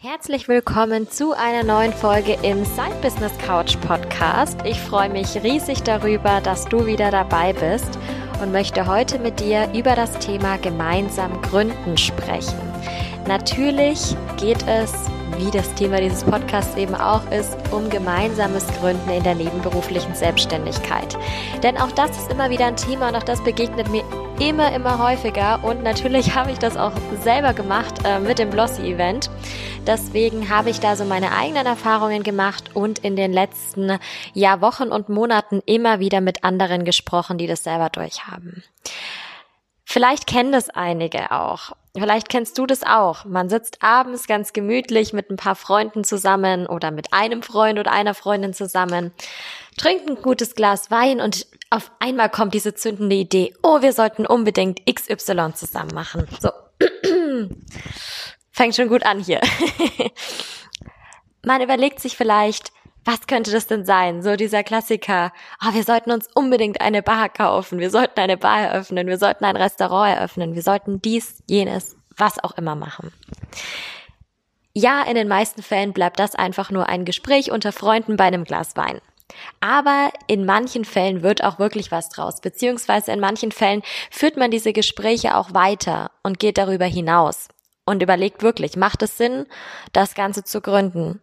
Herzlich 0.00 0.46
willkommen 0.46 1.10
zu 1.10 1.32
einer 1.32 1.64
neuen 1.64 1.92
Folge 1.92 2.38
im 2.44 2.64
Side 2.64 2.94
Business 3.02 3.36
Couch 3.38 3.76
Podcast. 3.80 4.56
Ich 4.64 4.78
freue 4.78 5.10
mich 5.10 5.42
riesig 5.42 5.82
darüber, 5.82 6.40
dass 6.40 6.66
du 6.66 6.86
wieder 6.86 7.10
dabei 7.10 7.52
bist 7.52 7.98
und 8.40 8.52
möchte 8.52 8.86
heute 8.86 9.18
mit 9.18 9.40
dir 9.40 9.68
über 9.74 9.96
das 9.96 10.16
Thema 10.20 10.56
gemeinsam 10.58 11.42
Gründen 11.42 11.96
sprechen. 11.96 12.60
Natürlich 13.26 14.16
geht 14.36 14.64
es, 14.68 14.92
wie 15.36 15.50
das 15.50 15.74
Thema 15.74 16.00
dieses 16.00 16.24
Podcasts 16.24 16.76
eben 16.76 16.94
auch 16.94 17.30
ist, 17.30 17.56
um 17.70 17.90
gemeinsames 17.90 18.66
Gründen 18.78 19.10
in 19.10 19.22
der 19.22 19.34
nebenberuflichen 19.34 20.14
Selbstständigkeit. 20.14 21.16
Denn 21.62 21.76
auch 21.76 21.92
das 21.92 22.10
ist 22.10 22.30
immer 22.32 22.50
wieder 22.50 22.66
ein 22.66 22.76
Thema 22.76 23.08
und 23.08 23.16
auch 23.16 23.22
das 23.22 23.42
begegnet 23.44 23.90
mir 23.90 24.04
immer, 24.40 24.72
immer 24.72 24.98
häufiger. 24.98 25.62
Und 25.62 25.82
natürlich 25.82 26.34
habe 26.34 26.52
ich 26.52 26.58
das 26.58 26.76
auch 26.76 26.92
selber 27.22 27.52
gemacht 27.52 27.94
äh, 28.04 28.18
mit 28.18 28.38
dem 28.38 28.50
Blossy-Event. 28.50 29.30
Deswegen 29.86 30.48
habe 30.48 30.70
ich 30.70 30.80
da 30.80 30.96
so 30.96 31.04
meine 31.04 31.32
eigenen 31.32 31.66
Erfahrungen 31.66 32.22
gemacht 32.22 32.70
und 32.74 32.98
in 33.00 33.16
den 33.16 33.32
letzten 33.32 33.98
ja, 34.34 34.60
Wochen 34.60 34.88
und 34.88 35.08
Monaten 35.08 35.62
immer 35.66 35.98
wieder 36.00 36.20
mit 36.20 36.44
anderen 36.44 36.84
gesprochen, 36.84 37.38
die 37.38 37.46
das 37.46 37.64
selber 37.64 37.88
durchhaben. 37.88 38.62
Vielleicht 39.84 40.26
kennen 40.26 40.52
das 40.52 40.68
einige 40.68 41.30
auch. 41.30 41.72
Vielleicht 42.00 42.28
kennst 42.28 42.58
du 42.58 42.66
das 42.66 42.82
auch. 42.82 43.24
Man 43.24 43.48
sitzt 43.48 43.82
abends 43.82 44.26
ganz 44.26 44.52
gemütlich 44.52 45.12
mit 45.12 45.30
ein 45.30 45.36
paar 45.36 45.56
Freunden 45.56 46.04
zusammen 46.04 46.66
oder 46.66 46.90
mit 46.90 47.12
einem 47.12 47.42
Freund 47.42 47.78
oder 47.78 47.92
einer 47.92 48.14
Freundin 48.14 48.54
zusammen, 48.54 49.12
trinkt 49.76 50.08
ein 50.08 50.16
gutes 50.16 50.54
Glas 50.54 50.90
Wein 50.90 51.20
und 51.20 51.46
auf 51.70 51.90
einmal 51.98 52.30
kommt 52.30 52.54
diese 52.54 52.74
zündende 52.74 53.16
Idee, 53.16 53.54
oh, 53.62 53.82
wir 53.82 53.92
sollten 53.92 54.26
unbedingt 54.26 54.80
XY 54.86 55.52
zusammen 55.54 55.94
machen. 55.94 56.26
So. 56.40 56.50
Fängt 58.50 58.74
schon 58.74 58.88
gut 58.88 59.04
an 59.04 59.20
hier. 59.20 59.40
Man 61.44 61.62
überlegt 61.62 62.00
sich 62.00 62.16
vielleicht, 62.16 62.72
was 63.08 63.26
könnte 63.26 63.50
das 63.50 63.66
denn 63.66 63.86
sein? 63.86 64.22
So 64.22 64.36
dieser 64.36 64.62
Klassiker, 64.62 65.32
oh, 65.64 65.72
wir 65.72 65.82
sollten 65.82 66.10
uns 66.10 66.28
unbedingt 66.34 66.82
eine 66.82 67.02
Bar 67.02 67.30
kaufen, 67.30 67.78
wir 67.78 67.88
sollten 67.88 68.20
eine 68.20 68.36
Bar 68.36 68.60
eröffnen, 68.60 69.06
wir 69.06 69.16
sollten 69.16 69.46
ein 69.46 69.56
Restaurant 69.56 70.14
eröffnen, 70.14 70.54
wir 70.54 70.60
sollten 70.60 71.00
dies, 71.00 71.42
jenes, 71.48 71.96
was 72.18 72.38
auch 72.44 72.58
immer 72.58 72.74
machen. 72.74 73.10
Ja, 74.74 75.02
in 75.04 75.14
den 75.14 75.26
meisten 75.26 75.62
Fällen 75.62 75.94
bleibt 75.94 76.20
das 76.20 76.34
einfach 76.34 76.70
nur 76.70 76.90
ein 76.90 77.06
Gespräch 77.06 77.50
unter 77.50 77.72
Freunden 77.72 78.18
bei 78.18 78.24
einem 78.24 78.44
Glas 78.44 78.76
Wein. 78.76 79.00
Aber 79.60 80.10
in 80.26 80.44
manchen 80.44 80.84
Fällen 80.84 81.22
wird 81.22 81.42
auch 81.42 81.58
wirklich 81.58 81.90
was 81.90 82.10
draus, 82.10 82.42
beziehungsweise 82.42 83.10
in 83.12 83.20
manchen 83.20 83.52
Fällen 83.52 83.80
führt 84.10 84.36
man 84.36 84.50
diese 84.50 84.74
Gespräche 84.74 85.34
auch 85.34 85.54
weiter 85.54 86.10
und 86.22 86.38
geht 86.38 86.58
darüber 86.58 86.84
hinaus 86.84 87.48
und 87.86 88.02
überlegt 88.02 88.42
wirklich, 88.42 88.76
macht 88.76 89.02
es 89.02 89.16
Sinn, 89.16 89.46
das 89.94 90.14
Ganze 90.14 90.44
zu 90.44 90.60
gründen? 90.60 91.22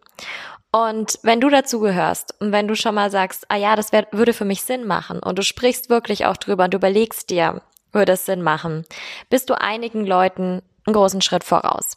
Und 0.76 1.18
wenn 1.22 1.40
du 1.40 1.48
dazu 1.48 1.80
gehörst 1.80 2.34
und 2.38 2.52
wenn 2.52 2.68
du 2.68 2.76
schon 2.76 2.94
mal 2.94 3.10
sagst, 3.10 3.46
ah 3.48 3.56
ja, 3.56 3.76
das 3.76 3.92
wär, 3.92 4.06
würde 4.12 4.34
für 4.34 4.44
mich 4.44 4.62
Sinn 4.62 4.86
machen 4.86 5.20
und 5.20 5.38
du 5.38 5.42
sprichst 5.42 5.88
wirklich 5.88 6.26
auch 6.26 6.36
drüber 6.36 6.64
und 6.64 6.74
du 6.74 6.76
überlegst 6.76 7.30
dir, 7.30 7.62
würde 7.92 8.12
es 8.12 8.26
Sinn 8.26 8.42
machen, 8.42 8.84
bist 9.30 9.48
du 9.48 9.58
einigen 9.58 10.04
Leuten 10.04 10.60
einen 10.84 10.94
großen 10.94 11.22
Schritt 11.22 11.44
voraus. 11.44 11.96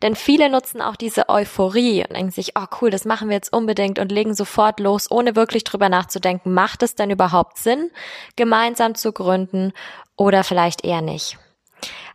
Denn 0.00 0.16
viele 0.16 0.48
nutzen 0.48 0.80
auch 0.80 0.96
diese 0.96 1.28
Euphorie 1.28 2.02
und 2.02 2.16
denken 2.16 2.30
sich, 2.30 2.52
oh 2.58 2.64
cool, 2.80 2.88
das 2.88 3.04
machen 3.04 3.28
wir 3.28 3.36
jetzt 3.36 3.52
unbedingt 3.52 3.98
und 3.98 4.10
legen 4.10 4.34
sofort 4.34 4.80
los, 4.80 5.10
ohne 5.10 5.36
wirklich 5.36 5.64
drüber 5.64 5.90
nachzudenken, 5.90 6.54
macht 6.54 6.82
es 6.82 6.94
denn 6.94 7.10
überhaupt 7.10 7.58
Sinn, 7.58 7.90
gemeinsam 8.36 8.94
zu 8.94 9.12
gründen 9.12 9.74
oder 10.16 10.44
vielleicht 10.44 10.82
eher 10.82 11.02
nicht. 11.02 11.36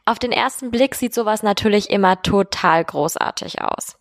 Auf 0.05 0.17
den 0.17 0.31
ersten 0.31 0.71
Blick 0.71 0.95
sieht 0.95 1.13
sowas 1.13 1.43
natürlich 1.43 1.91
immer 1.91 2.19
total 2.23 2.83
großartig 2.83 3.61
aus. 3.61 3.99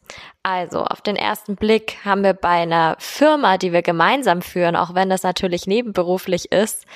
Also, 0.50 0.82
auf 0.82 1.02
den 1.02 1.16
ersten 1.16 1.56
Blick 1.56 1.98
haben 2.06 2.24
wir 2.24 2.32
bei 2.32 2.62
einer 2.62 2.96
Firma, 2.98 3.58
die 3.58 3.74
wir 3.74 3.82
gemeinsam 3.82 4.40
führen, 4.40 4.76
auch 4.76 4.94
wenn 4.94 5.10
das 5.10 5.22
natürlich 5.22 5.66
nebenberuflich 5.66 6.50
ist, 6.50 6.86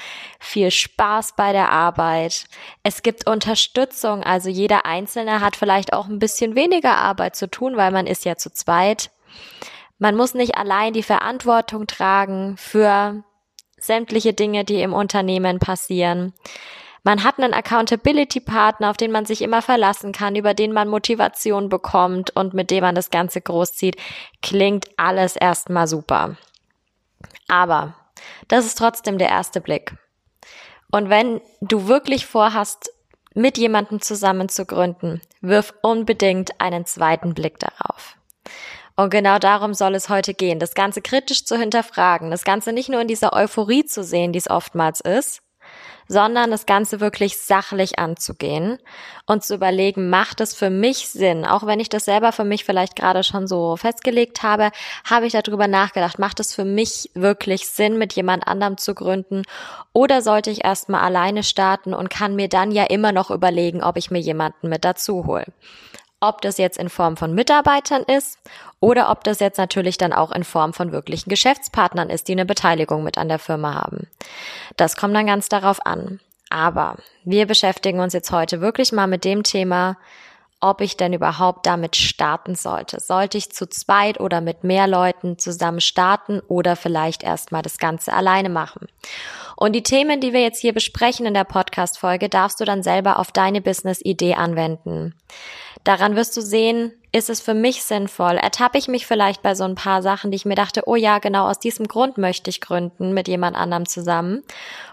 viel 0.40 0.70
Spaß 0.70 1.34
bei 1.36 1.52
der 1.52 1.70
Arbeit. 1.70 2.46
Es 2.82 3.02
gibt 3.02 3.28
Unterstützung, 3.28 4.22
also 4.22 4.48
jeder 4.48 4.86
Einzelne 4.86 5.42
hat 5.42 5.56
vielleicht 5.56 5.92
auch 5.92 6.08
ein 6.08 6.18
bisschen 6.18 6.54
weniger 6.54 6.96
Arbeit 6.96 7.36
zu 7.36 7.46
tun, 7.46 7.76
weil 7.76 7.90
man 7.90 8.06
ist 8.06 8.24
ja 8.24 8.36
zu 8.36 8.50
zweit. 8.50 9.10
Man 9.98 10.16
muss 10.16 10.32
nicht 10.32 10.56
allein 10.56 10.94
die 10.94 11.02
Verantwortung 11.02 11.86
tragen 11.86 12.56
für 12.56 13.22
sämtliche 13.76 14.32
Dinge, 14.32 14.64
die 14.64 14.80
im 14.80 14.94
Unternehmen 14.94 15.58
passieren. 15.58 16.32
Man 17.04 17.24
hat 17.24 17.38
einen 17.38 17.52
Accountability-Partner, 17.52 18.90
auf 18.90 18.96
den 18.96 19.10
man 19.10 19.26
sich 19.26 19.42
immer 19.42 19.60
verlassen 19.60 20.12
kann, 20.12 20.36
über 20.36 20.54
den 20.54 20.72
man 20.72 20.88
Motivation 20.88 21.68
bekommt 21.68 22.30
und 22.36 22.54
mit 22.54 22.70
dem 22.70 22.82
man 22.82 22.94
das 22.94 23.10
Ganze 23.10 23.40
großzieht. 23.40 23.96
Klingt 24.40 24.86
alles 24.96 25.34
erstmal 25.34 25.88
super. 25.88 26.36
Aber 27.48 27.94
das 28.48 28.66
ist 28.66 28.78
trotzdem 28.78 29.18
der 29.18 29.28
erste 29.28 29.60
Blick. 29.60 29.94
Und 30.92 31.08
wenn 31.08 31.40
du 31.60 31.88
wirklich 31.88 32.26
vorhast, 32.26 32.92
mit 33.34 33.56
jemandem 33.56 34.00
zusammen 34.00 34.48
zu 34.48 34.66
gründen, 34.66 35.22
wirf 35.40 35.74
unbedingt 35.82 36.60
einen 36.60 36.84
zweiten 36.84 37.34
Blick 37.34 37.58
darauf. 37.58 38.16
Und 38.94 39.10
genau 39.10 39.38
darum 39.38 39.72
soll 39.72 39.94
es 39.94 40.10
heute 40.10 40.34
gehen, 40.34 40.58
das 40.58 40.74
Ganze 40.74 41.00
kritisch 41.00 41.46
zu 41.46 41.56
hinterfragen, 41.56 42.30
das 42.30 42.44
Ganze 42.44 42.72
nicht 42.72 42.90
nur 42.90 43.00
in 43.00 43.08
dieser 43.08 43.32
Euphorie 43.32 43.86
zu 43.86 44.04
sehen, 44.04 44.32
die 44.32 44.38
es 44.38 44.50
oftmals 44.50 45.00
ist, 45.00 45.40
sondern 46.08 46.50
das 46.50 46.66
Ganze 46.66 47.00
wirklich 47.00 47.38
sachlich 47.38 47.98
anzugehen 47.98 48.78
und 49.26 49.44
zu 49.44 49.54
überlegen, 49.54 50.10
macht 50.10 50.40
es 50.40 50.54
für 50.54 50.70
mich 50.70 51.08
Sinn? 51.08 51.44
Auch 51.44 51.66
wenn 51.66 51.80
ich 51.80 51.88
das 51.88 52.04
selber 52.04 52.32
für 52.32 52.44
mich 52.44 52.64
vielleicht 52.64 52.96
gerade 52.96 53.22
schon 53.22 53.46
so 53.46 53.76
festgelegt 53.76 54.42
habe, 54.42 54.70
habe 55.08 55.26
ich 55.26 55.32
darüber 55.32 55.68
nachgedacht, 55.68 56.18
macht 56.18 56.40
es 56.40 56.54
für 56.54 56.64
mich 56.64 57.10
wirklich 57.14 57.68
Sinn, 57.68 57.98
mit 57.98 58.12
jemand 58.14 58.46
anderem 58.46 58.78
zu 58.78 58.94
gründen? 58.94 59.42
Oder 59.92 60.22
sollte 60.22 60.50
ich 60.50 60.64
erstmal 60.64 61.02
alleine 61.02 61.42
starten 61.42 61.94
und 61.94 62.10
kann 62.10 62.34
mir 62.36 62.48
dann 62.48 62.72
ja 62.72 62.84
immer 62.84 63.12
noch 63.12 63.30
überlegen, 63.30 63.82
ob 63.82 63.96
ich 63.96 64.10
mir 64.10 64.20
jemanden 64.20 64.68
mit 64.68 64.84
dazu 64.84 65.26
hole? 65.26 65.46
Ob 66.22 66.40
das 66.40 66.56
jetzt 66.56 66.78
in 66.78 66.88
Form 66.88 67.16
von 67.16 67.34
Mitarbeitern 67.34 68.04
ist 68.04 68.38
oder 68.80 69.10
ob 69.10 69.24
das 69.24 69.40
jetzt 69.40 69.58
natürlich 69.58 69.98
dann 69.98 70.12
auch 70.12 70.30
in 70.30 70.44
Form 70.44 70.72
von 70.72 70.92
wirklichen 70.92 71.28
Geschäftspartnern 71.28 72.10
ist, 72.10 72.28
die 72.28 72.32
eine 72.32 72.46
Beteiligung 72.46 73.02
mit 73.02 73.18
an 73.18 73.28
der 73.28 73.38
Firma 73.38 73.74
haben. 73.74 74.08
Das 74.76 74.96
kommt 74.96 75.14
dann 75.14 75.26
ganz 75.26 75.48
darauf 75.48 75.84
an. 75.84 76.20
Aber 76.48 76.96
wir 77.24 77.46
beschäftigen 77.46 78.00
uns 78.00 78.12
jetzt 78.12 78.30
heute 78.30 78.60
wirklich 78.60 78.92
mal 78.92 79.06
mit 79.06 79.24
dem 79.24 79.42
Thema, 79.42 79.96
ob 80.60 80.80
ich 80.80 80.96
denn 80.96 81.12
überhaupt 81.12 81.66
damit 81.66 81.96
starten 81.96 82.54
sollte. 82.54 83.00
Sollte 83.00 83.36
ich 83.36 83.50
zu 83.50 83.68
zweit 83.68 84.20
oder 84.20 84.40
mit 84.40 84.62
mehr 84.62 84.86
Leuten 84.86 85.38
zusammen 85.38 85.80
starten 85.80 86.40
oder 86.46 86.76
vielleicht 86.76 87.24
erstmal 87.24 87.62
das 87.62 87.78
Ganze 87.78 88.12
alleine 88.12 88.48
machen? 88.48 88.86
Und 89.56 89.72
die 89.72 89.82
Themen, 89.82 90.20
die 90.20 90.32
wir 90.32 90.40
jetzt 90.40 90.60
hier 90.60 90.72
besprechen 90.72 91.26
in 91.26 91.34
der 91.34 91.44
Podcast-Folge, 91.44 92.28
darfst 92.28 92.60
du 92.60 92.64
dann 92.64 92.82
selber 92.82 93.18
auf 93.18 93.32
deine 93.32 93.60
Business-Idee 93.60 94.34
anwenden. 94.34 95.14
Daran 95.84 96.14
wirst 96.14 96.36
du 96.36 96.40
sehen, 96.40 96.92
ist 97.10 97.28
es 97.28 97.40
für 97.40 97.54
mich 97.54 97.82
sinnvoll? 97.82 98.36
Ertappe 98.36 98.78
ich 98.78 98.88
mich 98.88 99.06
vielleicht 99.06 99.42
bei 99.42 99.54
so 99.54 99.64
ein 99.64 99.74
paar 99.74 100.00
Sachen, 100.00 100.30
die 100.30 100.36
ich 100.36 100.44
mir 100.44 100.54
dachte, 100.54 100.82
oh 100.86 100.94
ja, 100.94 101.18
genau 101.18 101.48
aus 101.48 101.58
diesem 101.58 101.88
Grund 101.88 102.18
möchte 102.18 102.50
ich 102.50 102.60
gründen 102.60 103.12
mit 103.12 103.28
jemand 103.28 103.56
anderem 103.56 103.86
zusammen? 103.86 104.42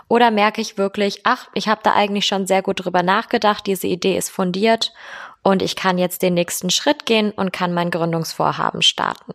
Oder 0.08 0.32
merke 0.32 0.62
ich 0.62 0.78
wirklich, 0.78 1.22
ach, 1.24 1.48
ich 1.54 1.68
habe 1.68 1.82
da 1.84 1.94
eigentlich 1.94 2.26
schon 2.26 2.48
sehr 2.48 2.64
gut 2.64 2.84
drüber 2.84 3.04
nachgedacht, 3.04 3.68
diese 3.68 3.88
Idee 3.88 4.18
ist 4.18 4.30
fundiert 4.30 4.92
und 5.44 5.62
ich 5.62 5.76
kann 5.76 5.98
jetzt 6.00 6.24
den 6.24 6.34
nächsten 6.34 6.72
Schritt 6.72 7.06
gehen 7.06 7.32
und 7.32 7.54
kann 7.54 7.74
mein 7.74 7.92
Gründungsvorhaben 7.92 8.82
starten. 8.82 9.34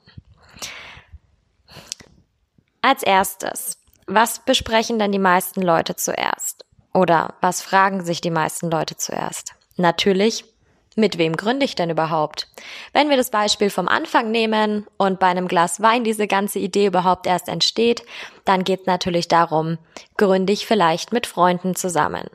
Als 2.82 3.02
erstes, 3.02 3.78
was 4.06 4.40
besprechen 4.40 4.98
denn 4.98 5.12
die 5.12 5.18
meisten 5.18 5.62
Leute 5.62 5.96
zuerst? 5.96 6.66
Oder 6.92 7.34
was 7.40 7.62
fragen 7.62 8.04
sich 8.04 8.20
die 8.20 8.30
meisten 8.30 8.70
Leute 8.70 8.96
zuerst? 8.96 9.54
Natürlich, 9.76 10.44
mit 10.96 11.18
wem 11.18 11.36
gründe 11.36 11.64
ich 11.64 11.74
denn 11.74 11.90
überhaupt? 11.90 12.48
Wenn 12.92 13.10
wir 13.10 13.16
das 13.16 13.30
Beispiel 13.30 13.70
vom 13.70 13.88
Anfang 13.88 14.30
nehmen 14.30 14.86
und 14.96 15.18
bei 15.18 15.26
einem 15.26 15.48
Glas 15.48 15.80
Wein 15.80 16.04
diese 16.04 16.26
ganze 16.26 16.58
Idee 16.58 16.86
überhaupt 16.86 17.26
erst 17.26 17.48
entsteht, 17.48 18.04
dann 18.44 18.64
geht 18.64 18.82
es 18.82 18.86
natürlich 18.86 19.28
darum, 19.28 19.78
gründe 20.16 20.52
ich 20.52 20.66
vielleicht 20.66 21.12
mit 21.12 21.26
Freunden 21.26 21.74
zusammen. 21.74 22.28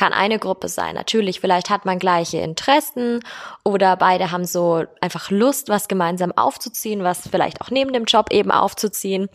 Kann 0.00 0.14
eine 0.14 0.38
Gruppe 0.38 0.68
sein. 0.70 0.94
Natürlich, 0.94 1.40
vielleicht 1.40 1.68
hat 1.68 1.84
man 1.84 1.98
gleiche 1.98 2.38
Interessen 2.38 3.20
oder 3.64 3.98
beide 3.98 4.30
haben 4.30 4.46
so 4.46 4.84
einfach 5.02 5.30
Lust, 5.30 5.68
was 5.68 5.88
gemeinsam 5.88 6.32
aufzuziehen, 6.32 7.04
was 7.04 7.28
vielleicht 7.28 7.60
auch 7.60 7.70
neben 7.70 7.92
dem 7.92 8.04
Job 8.04 8.32
eben 8.32 8.50
aufzuziehen 8.50 9.28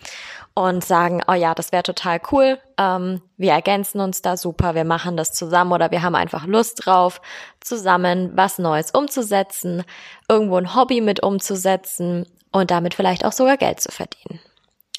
und 0.56 0.84
sagen, 0.84 1.22
oh 1.28 1.34
ja, 1.34 1.54
das 1.54 1.72
wäre 1.72 1.84
total 1.84 2.20
cool, 2.32 2.58
ähm, 2.80 3.22
wir 3.38 3.52
ergänzen 3.52 4.00
uns 4.00 4.24
da 4.24 4.38
super, 4.38 4.74
wir 4.74 4.86
machen 4.86 5.18
das 5.18 5.34
zusammen 5.34 5.72
oder 5.72 5.92
wir 5.92 6.02
haben 6.02 6.16
einfach 6.16 6.48
Lust 6.48 6.88
drauf, 6.88 7.22
zusammen 7.60 8.32
was 8.34 8.58
Neues 8.58 8.90
umzusetzen, 8.90 9.84
irgendwo 10.28 10.58
ein 10.58 10.74
Hobby 10.74 11.00
mit 11.00 11.22
umzusetzen 11.22 12.26
und 12.52 12.72
damit 12.72 12.96
vielleicht 12.96 13.24
auch 13.24 13.34
sogar 13.34 13.58
Geld 13.58 13.82
zu 13.82 13.92
verdienen. 13.92 14.40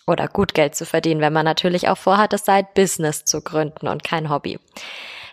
Oder 0.06 0.28
gut 0.28 0.54
Geld 0.54 0.76
zu 0.76 0.86
verdienen, 0.86 1.20
wenn 1.20 1.32
man 1.32 1.44
natürlich 1.44 1.88
auch 1.88 1.98
vorhat, 1.98 2.32
das 2.32 2.44
Side-Business 2.44 3.24
zu 3.24 3.40
gründen 3.40 3.88
und 3.88 4.04
kein 4.04 4.30
Hobby. 4.30 4.60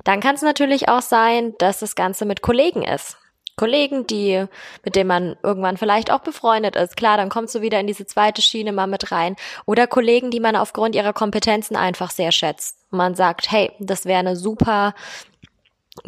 Dann 0.03 0.19
kann 0.19 0.35
es 0.35 0.41
natürlich 0.41 0.89
auch 0.89 1.01
sein, 1.01 1.53
dass 1.59 1.79
das 1.79 1.95
Ganze 1.95 2.25
mit 2.25 2.41
Kollegen 2.41 2.83
ist. 2.83 3.17
Kollegen, 3.55 4.07
die, 4.07 4.45
mit 4.83 4.95
denen 4.95 5.07
man 5.07 5.35
irgendwann 5.43 5.77
vielleicht 5.77 6.11
auch 6.11 6.21
befreundet 6.21 6.75
ist. 6.75 6.97
Klar, 6.97 7.17
dann 7.17 7.29
kommst 7.29 7.53
du 7.53 7.61
wieder 7.61 7.79
in 7.79 7.87
diese 7.87 8.05
zweite 8.05 8.41
Schiene 8.41 8.71
mal 8.71 8.87
mit 8.87 9.11
rein. 9.11 9.35
Oder 9.65 9.85
Kollegen, 9.85 10.31
die 10.31 10.39
man 10.39 10.55
aufgrund 10.55 10.95
ihrer 10.95 11.13
Kompetenzen 11.13 11.75
einfach 11.75 12.09
sehr 12.09 12.31
schätzt. 12.31 12.77
Man 12.89 13.13
sagt, 13.13 13.51
hey, 13.51 13.71
das 13.79 14.05
wäre 14.05 14.19
eine 14.19 14.35
super 14.35 14.95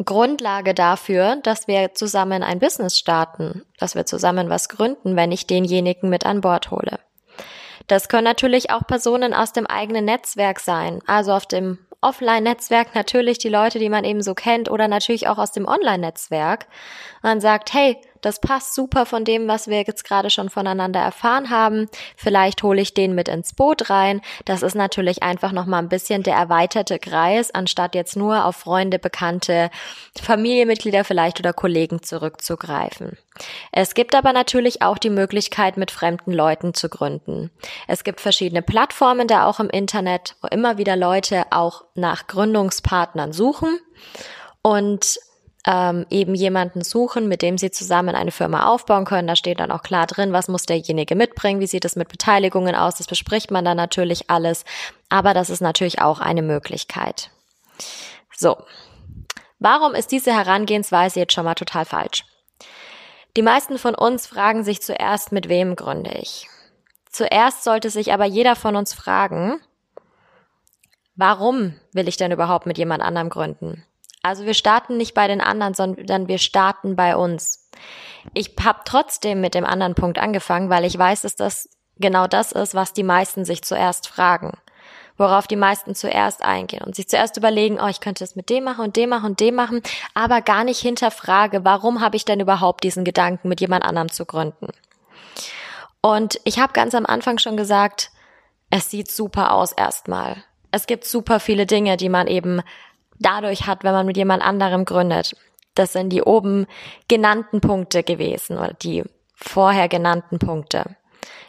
Grundlage 0.04 0.74
dafür, 0.74 1.36
dass 1.36 1.68
wir 1.68 1.94
zusammen 1.94 2.42
ein 2.42 2.58
Business 2.58 2.98
starten, 2.98 3.62
dass 3.78 3.94
wir 3.94 4.04
zusammen 4.04 4.50
was 4.50 4.68
gründen, 4.68 5.14
wenn 5.14 5.30
ich 5.30 5.46
denjenigen 5.46 6.10
mit 6.10 6.26
an 6.26 6.40
Bord 6.40 6.72
hole. 6.72 6.98
Das 7.86 8.08
können 8.08 8.24
natürlich 8.24 8.70
auch 8.70 8.84
Personen 8.88 9.32
aus 9.32 9.52
dem 9.52 9.66
eigenen 9.68 10.04
Netzwerk 10.04 10.58
sein, 10.58 11.00
also 11.06 11.32
auf 11.32 11.46
dem 11.46 11.78
Offline-Netzwerk 12.00 12.94
natürlich 12.94 13.38
die 13.38 13.48
Leute, 13.48 13.78
die 13.78 13.88
man 13.88 14.04
eben 14.04 14.22
so 14.22 14.34
kennt 14.34 14.70
oder 14.70 14.88
natürlich 14.88 15.28
auch 15.28 15.38
aus 15.38 15.52
dem 15.52 15.66
Online-Netzwerk. 15.66 16.66
Man 17.22 17.40
sagt, 17.40 17.72
hey, 17.72 17.98
das 18.20 18.40
passt 18.40 18.74
super 18.74 19.06
von 19.06 19.24
dem, 19.24 19.48
was 19.48 19.68
wir 19.68 19.82
jetzt 19.82 20.04
gerade 20.04 20.30
schon 20.30 20.50
voneinander 20.50 21.00
erfahren 21.00 21.50
haben. 21.50 21.88
Vielleicht 22.16 22.62
hole 22.62 22.80
ich 22.80 22.94
den 22.94 23.14
mit 23.14 23.28
ins 23.28 23.54
Boot 23.54 23.90
rein. 23.90 24.20
Das 24.44 24.62
ist 24.62 24.74
natürlich 24.74 25.22
einfach 25.22 25.52
nochmal 25.52 25.82
ein 25.82 25.88
bisschen 25.88 26.22
der 26.22 26.34
erweiterte 26.34 26.98
Kreis, 26.98 27.50
anstatt 27.52 27.94
jetzt 27.94 28.16
nur 28.16 28.44
auf 28.44 28.56
Freunde, 28.56 28.98
Bekannte, 28.98 29.70
Familienmitglieder 30.20 31.04
vielleicht 31.04 31.40
oder 31.40 31.52
Kollegen 31.52 32.02
zurückzugreifen. 32.02 33.16
Es 33.72 33.94
gibt 33.94 34.14
aber 34.14 34.32
natürlich 34.32 34.82
auch 34.82 34.98
die 34.98 35.10
Möglichkeit, 35.10 35.76
mit 35.76 35.90
fremden 35.90 36.32
Leuten 36.32 36.74
zu 36.74 36.88
gründen. 36.88 37.50
Es 37.86 38.04
gibt 38.04 38.20
verschiedene 38.20 38.62
Plattformen 38.62 39.28
da 39.28 39.46
auch 39.46 39.60
im 39.60 39.70
Internet, 39.70 40.36
wo 40.40 40.48
immer 40.48 40.78
wieder 40.78 40.96
Leute 40.96 41.44
auch 41.50 41.84
nach 41.94 42.26
Gründungspartnern 42.26 43.32
suchen. 43.32 43.78
Und 44.62 45.18
ähm, 45.66 46.06
eben 46.10 46.34
jemanden 46.34 46.82
suchen, 46.82 47.26
mit 47.26 47.42
dem 47.42 47.58
sie 47.58 47.72
zusammen 47.72 48.14
eine 48.14 48.30
Firma 48.30 48.68
aufbauen 48.68 49.04
können. 49.04 49.26
Da 49.26 49.34
steht 49.34 49.58
dann 49.58 49.72
auch 49.72 49.82
klar 49.82 50.06
drin, 50.06 50.32
was 50.32 50.46
muss 50.46 50.64
derjenige 50.64 51.16
mitbringen, 51.16 51.60
wie 51.60 51.66
sieht 51.66 51.84
es 51.84 51.96
mit 51.96 52.08
Beteiligungen 52.08 52.76
aus, 52.76 52.94
das 52.94 53.08
bespricht 53.08 53.50
man 53.50 53.64
dann 53.64 53.76
natürlich 53.76 54.30
alles. 54.30 54.64
Aber 55.08 55.34
das 55.34 55.50
ist 55.50 55.60
natürlich 55.60 56.00
auch 56.00 56.20
eine 56.20 56.42
Möglichkeit. 56.42 57.30
So. 58.36 58.56
Warum 59.58 59.94
ist 59.94 60.12
diese 60.12 60.34
Herangehensweise 60.34 61.18
jetzt 61.18 61.32
schon 61.32 61.46
mal 61.46 61.54
total 61.54 61.86
falsch? 61.86 62.24
Die 63.36 63.42
meisten 63.42 63.78
von 63.78 63.94
uns 63.94 64.26
fragen 64.26 64.64
sich 64.64 64.82
zuerst, 64.82 65.32
mit 65.32 65.48
wem 65.48 65.76
gründe 65.76 66.12
ich? 66.12 66.48
Zuerst 67.10 67.64
sollte 67.64 67.90
sich 67.90 68.12
aber 68.12 68.26
jeder 68.26 68.54
von 68.54 68.76
uns 68.76 68.92
fragen, 68.92 69.60
warum 71.14 71.74
will 71.92 72.06
ich 72.06 72.18
denn 72.18 72.32
überhaupt 72.32 72.66
mit 72.66 72.76
jemand 72.76 73.02
anderem 73.02 73.30
gründen? 73.30 73.84
Also 74.26 74.44
wir 74.44 74.54
starten 74.54 74.96
nicht 74.96 75.14
bei 75.14 75.28
den 75.28 75.40
anderen, 75.40 75.74
sondern 75.74 76.28
wir 76.28 76.38
starten 76.38 76.96
bei 76.96 77.16
uns. 77.16 77.70
Ich 78.34 78.54
habe 78.62 78.80
trotzdem 78.84 79.40
mit 79.40 79.54
dem 79.54 79.64
anderen 79.64 79.94
Punkt 79.94 80.18
angefangen, 80.18 80.68
weil 80.68 80.84
ich 80.84 80.98
weiß, 80.98 81.22
dass 81.22 81.36
das 81.36 81.68
genau 81.98 82.26
das 82.26 82.52
ist, 82.52 82.74
was 82.74 82.92
die 82.92 83.04
meisten 83.04 83.44
sich 83.44 83.62
zuerst 83.62 84.08
fragen. 84.08 84.58
Worauf 85.16 85.46
die 85.46 85.56
meisten 85.56 85.94
zuerst 85.94 86.42
eingehen 86.42 86.82
und 86.82 86.94
sich 86.94 87.08
zuerst 87.08 87.38
überlegen, 87.38 87.78
oh, 87.80 87.86
ich 87.86 88.00
könnte 88.00 88.22
das 88.22 88.36
mit 88.36 88.50
dem 88.50 88.64
machen 88.64 88.84
und 88.84 88.96
dem 88.96 89.08
machen 89.08 89.30
und 89.30 89.40
dem 89.40 89.54
machen, 89.54 89.80
aber 90.12 90.42
gar 90.42 90.62
nicht 90.62 90.80
hinterfrage, 90.80 91.64
warum 91.64 92.02
habe 92.02 92.16
ich 92.16 92.26
denn 92.26 92.40
überhaupt 92.40 92.84
diesen 92.84 93.04
Gedanken, 93.04 93.48
mit 93.48 93.62
jemand 93.62 93.82
anderem 93.82 94.10
zu 94.10 94.26
gründen. 94.26 94.68
Und 96.02 96.38
ich 96.44 96.58
habe 96.58 96.74
ganz 96.74 96.94
am 96.94 97.06
Anfang 97.06 97.38
schon 97.38 97.56
gesagt, 97.56 98.10
es 98.68 98.90
sieht 98.90 99.10
super 99.10 99.52
aus 99.52 99.72
erstmal. 99.72 100.44
Es 100.70 100.86
gibt 100.86 101.06
super 101.06 101.40
viele 101.40 101.64
Dinge, 101.64 101.96
die 101.96 102.10
man 102.10 102.26
eben 102.26 102.60
dadurch 103.18 103.66
hat, 103.66 103.84
wenn 103.84 103.92
man 103.92 104.06
mit 104.06 104.16
jemand 104.16 104.42
anderem 104.42 104.84
gründet. 104.84 105.36
Das 105.74 105.92
sind 105.92 106.10
die 106.10 106.22
oben 106.22 106.66
genannten 107.08 107.60
Punkte 107.60 108.02
gewesen 108.02 108.58
oder 108.58 108.72
die 108.72 109.04
vorher 109.34 109.88
genannten 109.88 110.38
Punkte. 110.38 110.96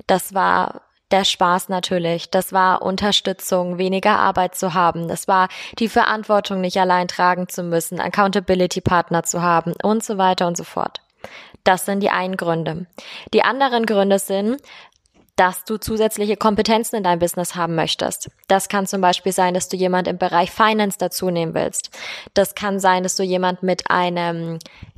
Das 0.06 0.34
war 0.34 0.82
der 1.12 1.24
Spaß 1.24 1.70
natürlich. 1.70 2.30
Das 2.30 2.52
war 2.52 2.82
Unterstützung, 2.82 3.78
weniger 3.78 4.20
Arbeit 4.20 4.56
zu 4.56 4.74
haben. 4.74 5.08
Das 5.08 5.28
war 5.28 5.48
die 5.80 5.88
Verantwortung 5.88 6.62
nicht 6.62 6.78
allein 6.78 7.08
tragen 7.08 7.48
zu 7.48 7.64
müssen, 7.64 8.00
Accountability 8.00 8.82
Partner 8.82 9.24
zu 9.24 9.42
haben 9.42 9.74
und 9.82 10.04
so 10.04 10.18
weiter 10.18 10.48
und 10.48 10.58
so 10.58 10.64
fort. 10.64 11.02
Das 11.64 11.86
sind 11.86 12.02
die 12.02 12.10
einen 12.10 12.38
Gründe. 12.38 12.88
Die 13.34 13.44
anderen 13.44 13.86
Gründe 13.86 14.20
sind, 14.20 14.62
dass 15.38 15.64
du 15.64 15.78
zusätzliche 15.78 16.36
Kompetenzen 16.36 16.98
in 16.98 17.04
deinem 17.04 17.20
Business 17.20 17.56
haben 17.56 17.76
möchtest. 17.76 18.30
Das 18.48 18.68
kann 18.68 18.88
zum 18.88 19.02
Beispiel 19.02 19.32
sein, 19.32 19.54
dass 19.54 19.70
du 19.70 19.78
jemand 19.78 20.08
im 20.08 20.18
Bereich 20.18 20.52
Finance 20.52 20.98
dazu 21.00 21.30
nehmen 21.30 21.54
willst. 21.54 21.92
Das 22.34 22.56
kann 22.56 22.80
sein, 22.80 23.04
dass 23.04 23.16
du 23.16 23.24
jemand 23.24 23.64
mit 23.64 23.90
einem 23.90 24.58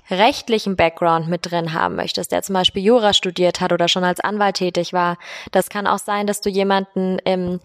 rechtlichen 0.10 0.76
Background 0.76 1.28
mit 1.28 1.52
drin 1.52 1.74
haben 1.74 1.96
möchtest, 1.96 2.32
der 2.32 2.42
zum 2.42 2.54
Beispiel 2.54 2.84
Jura 2.84 3.14
studiert 3.14 3.62
hat 3.62 3.74
oder 3.74 3.88
schon 3.88 4.04
als 4.04 4.22
Anwalt 4.22 4.56
tätig 4.56 4.94
war. 4.94 5.18
Das 5.52 5.70
kann 5.70 5.86
auch 5.86 6.00
sein, 6.00 6.26
dass 6.26 6.42
du 6.42 6.50
jemanden 6.50 7.20
im 7.20 7.60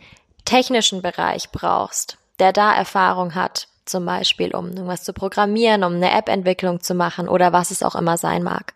technischen 0.44 1.00
Bereich 1.00 1.50
brauchst, 1.50 2.18
der 2.40 2.52
da 2.52 2.74
Erfahrung 2.74 3.34
hat, 3.34 3.68
zum 3.84 4.04
Beispiel 4.04 4.54
um 4.54 4.68
irgendwas 4.68 5.04
zu 5.04 5.12
programmieren, 5.12 5.84
um 5.84 5.94
eine 5.94 6.10
App-Entwicklung 6.10 6.80
zu 6.80 6.94
machen 6.94 7.28
oder 7.28 7.52
was 7.52 7.70
es 7.70 7.82
auch 7.82 7.94
immer 7.94 8.18
sein 8.18 8.42
mag. 8.42 8.74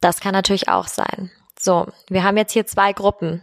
Das 0.00 0.20
kann 0.20 0.32
natürlich 0.32 0.68
auch 0.68 0.86
sein. 0.86 1.30
So, 1.58 1.86
wir 2.08 2.22
haben 2.22 2.36
jetzt 2.36 2.52
hier 2.52 2.66
zwei 2.66 2.92
Gruppen. 2.92 3.42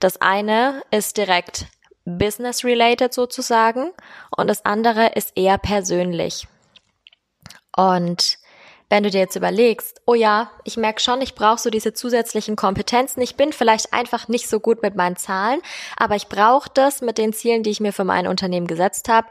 Das 0.00 0.20
eine 0.20 0.82
ist 0.90 1.16
direkt 1.16 1.66
business 2.04 2.64
related 2.64 3.14
sozusagen 3.14 3.92
und 4.36 4.48
das 4.48 4.64
andere 4.64 5.12
ist 5.14 5.36
eher 5.36 5.58
persönlich. 5.58 6.48
Und 7.76 8.38
wenn 8.92 9.04
du 9.04 9.10
dir 9.10 9.20
jetzt 9.20 9.36
überlegst, 9.36 10.02
oh 10.04 10.12
ja, 10.12 10.50
ich 10.64 10.76
merke 10.76 11.00
schon, 11.00 11.22
ich 11.22 11.34
brauche 11.34 11.58
so 11.58 11.70
diese 11.70 11.94
zusätzlichen 11.94 12.56
Kompetenzen. 12.56 13.22
Ich 13.22 13.36
bin 13.36 13.54
vielleicht 13.54 13.94
einfach 13.94 14.28
nicht 14.28 14.50
so 14.50 14.60
gut 14.60 14.82
mit 14.82 14.96
meinen 14.96 15.16
Zahlen, 15.16 15.62
aber 15.96 16.14
ich 16.14 16.28
brauche 16.28 16.68
das 16.74 17.00
mit 17.00 17.16
den 17.16 17.32
Zielen, 17.32 17.62
die 17.62 17.70
ich 17.70 17.80
mir 17.80 17.94
für 17.94 18.04
mein 18.04 18.26
Unternehmen 18.26 18.66
gesetzt 18.66 19.08
habe. 19.08 19.28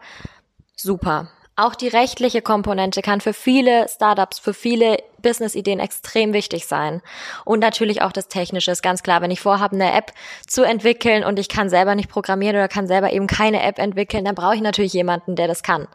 Super. 0.76 1.30
Auch 1.56 1.76
die 1.76 1.90
rechtliche 1.90 2.42
Komponente 2.42 3.02
kann 3.02 3.22
für 3.22 3.34
viele 3.34 3.88
Startups, 3.90 4.40
für 4.40 4.54
viele 4.54 4.98
Business-Ideen 5.22 5.80
extrem 5.80 6.34
wichtig 6.34 6.66
sein. 6.66 7.02
Und 7.46 7.60
natürlich 7.60 8.02
auch 8.02 8.12
das 8.12 8.30
Technische 8.30 8.72
ist 8.72 8.82
ganz 8.82 9.04
klar. 9.04 9.22
Wenn 9.22 9.32
ich 9.32 9.42
vorhabe, 9.42 9.76
eine 9.76 9.94
App 9.94 10.14
zu 10.48 10.64
entwickeln 10.64 11.24
und 11.24 11.38
ich 11.40 11.50
kann 11.50 11.70
selber 11.70 11.96
nicht 11.96 12.10
programmieren 12.10 12.56
oder 12.56 12.68
kann 12.68 12.88
selber 12.88 13.12
eben 13.12 13.28
keine 13.28 13.62
App 13.62 13.80
entwickeln, 13.80 14.26
dann 14.26 14.36
brauche 14.36 14.56
ich 14.56 14.62
natürlich 14.62 14.94
jemanden, 14.94 15.36
der 15.36 15.48
das 15.48 15.62
kann. 15.62 15.88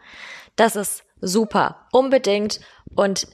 Das 0.56 0.76
ist 0.76 1.04
super. 1.20 1.86
Unbedingt. 1.90 2.60
Und 2.94 3.26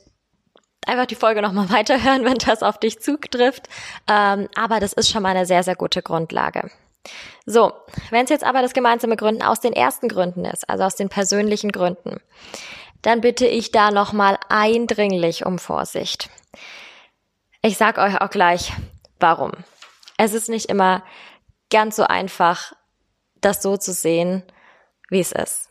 einfach 0.86 1.06
die 1.06 1.14
Folge 1.14 1.42
nochmal 1.42 1.70
weiterhören, 1.70 2.24
wenn 2.24 2.38
das 2.38 2.62
auf 2.62 2.78
dich 2.78 3.00
zutrifft. 3.00 3.68
Ähm, 4.08 4.48
aber 4.54 4.80
das 4.80 4.92
ist 4.92 5.10
schon 5.10 5.22
mal 5.22 5.30
eine 5.30 5.46
sehr, 5.46 5.62
sehr 5.64 5.76
gute 5.76 6.02
Grundlage. 6.02 6.70
So, 7.46 7.72
wenn 8.10 8.24
es 8.24 8.30
jetzt 8.30 8.44
aber 8.44 8.62
das 8.62 8.74
gemeinsame 8.74 9.16
Gründen 9.16 9.42
aus 9.42 9.60
den 9.60 9.72
ersten 9.72 10.08
Gründen 10.08 10.44
ist, 10.44 10.68
also 10.68 10.84
aus 10.84 10.94
den 10.94 11.08
persönlichen 11.08 11.72
Gründen, 11.72 12.20
dann 13.02 13.20
bitte 13.20 13.46
ich 13.46 13.72
da 13.72 13.90
nochmal 13.90 14.38
eindringlich 14.48 15.44
um 15.44 15.58
Vorsicht. 15.58 16.30
Ich 17.60 17.76
sag 17.76 17.98
euch 17.98 18.20
auch 18.20 18.30
gleich, 18.30 18.72
warum. 19.18 19.52
Es 20.16 20.34
ist 20.34 20.48
nicht 20.48 20.66
immer 20.66 21.02
ganz 21.70 21.96
so 21.96 22.04
einfach, 22.04 22.72
das 23.40 23.62
so 23.62 23.76
zu 23.76 23.92
sehen, 23.92 24.44
wie 25.10 25.20
es 25.20 25.32
ist. 25.32 25.68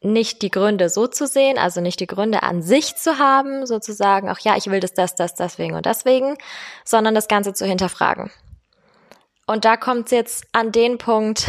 Nicht 0.00 0.42
die 0.42 0.50
Gründe 0.50 0.88
so 0.88 1.06
zu 1.06 1.26
sehen, 1.26 1.58
also 1.58 1.80
nicht 1.80 2.00
die 2.00 2.06
Gründe 2.06 2.42
an 2.42 2.62
sich 2.62 2.96
zu 2.96 3.18
haben, 3.18 3.66
sozusagen, 3.66 4.28
ach 4.28 4.40
ja, 4.40 4.56
ich 4.56 4.66
will 4.66 4.80
das, 4.80 4.94
das, 4.94 5.14
das, 5.14 5.34
deswegen 5.34 5.74
und 5.74 5.86
deswegen, 5.86 6.36
sondern 6.84 7.14
das 7.14 7.28
Ganze 7.28 7.54
zu 7.54 7.66
hinterfragen. 7.66 8.30
Und 9.46 9.64
da 9.64 9.76
kommt 9.76 10.06
es 10.06 10.10
jetzt 10.12 10.46
an 10.52 10.72
den 10.72 10.98
Punkt, 10.98 11.48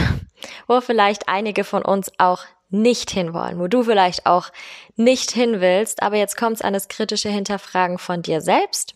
wo 0.68 0.82
vielleicht 0.82 1.28
einige 1.28 1.64
von 1.64 1.84
uns 1.84 2.12
auch 2.18 2.44
nicht 2.70 3.12
hinwollen, 3.12 3.60
wo 3.60 3.68
du 3.68 3.84
vielleicht 3.84 4.26
auch 4.26 4.50
nicht 4.96 5.32
hin 5.32 5.62
willst, 5.62 6.02
aber 6.04 6.18
jetzt 6.18 6.38
kommt 6.38 6.58
es 6.58 6.62
an 6.62 6.74
das 6.74 6.90
kritische 6.90 7.30
Hinterfragen 7.30 7.98
von 7.98 8.22
dir 8.22 8.42
selbst 8.42 8.96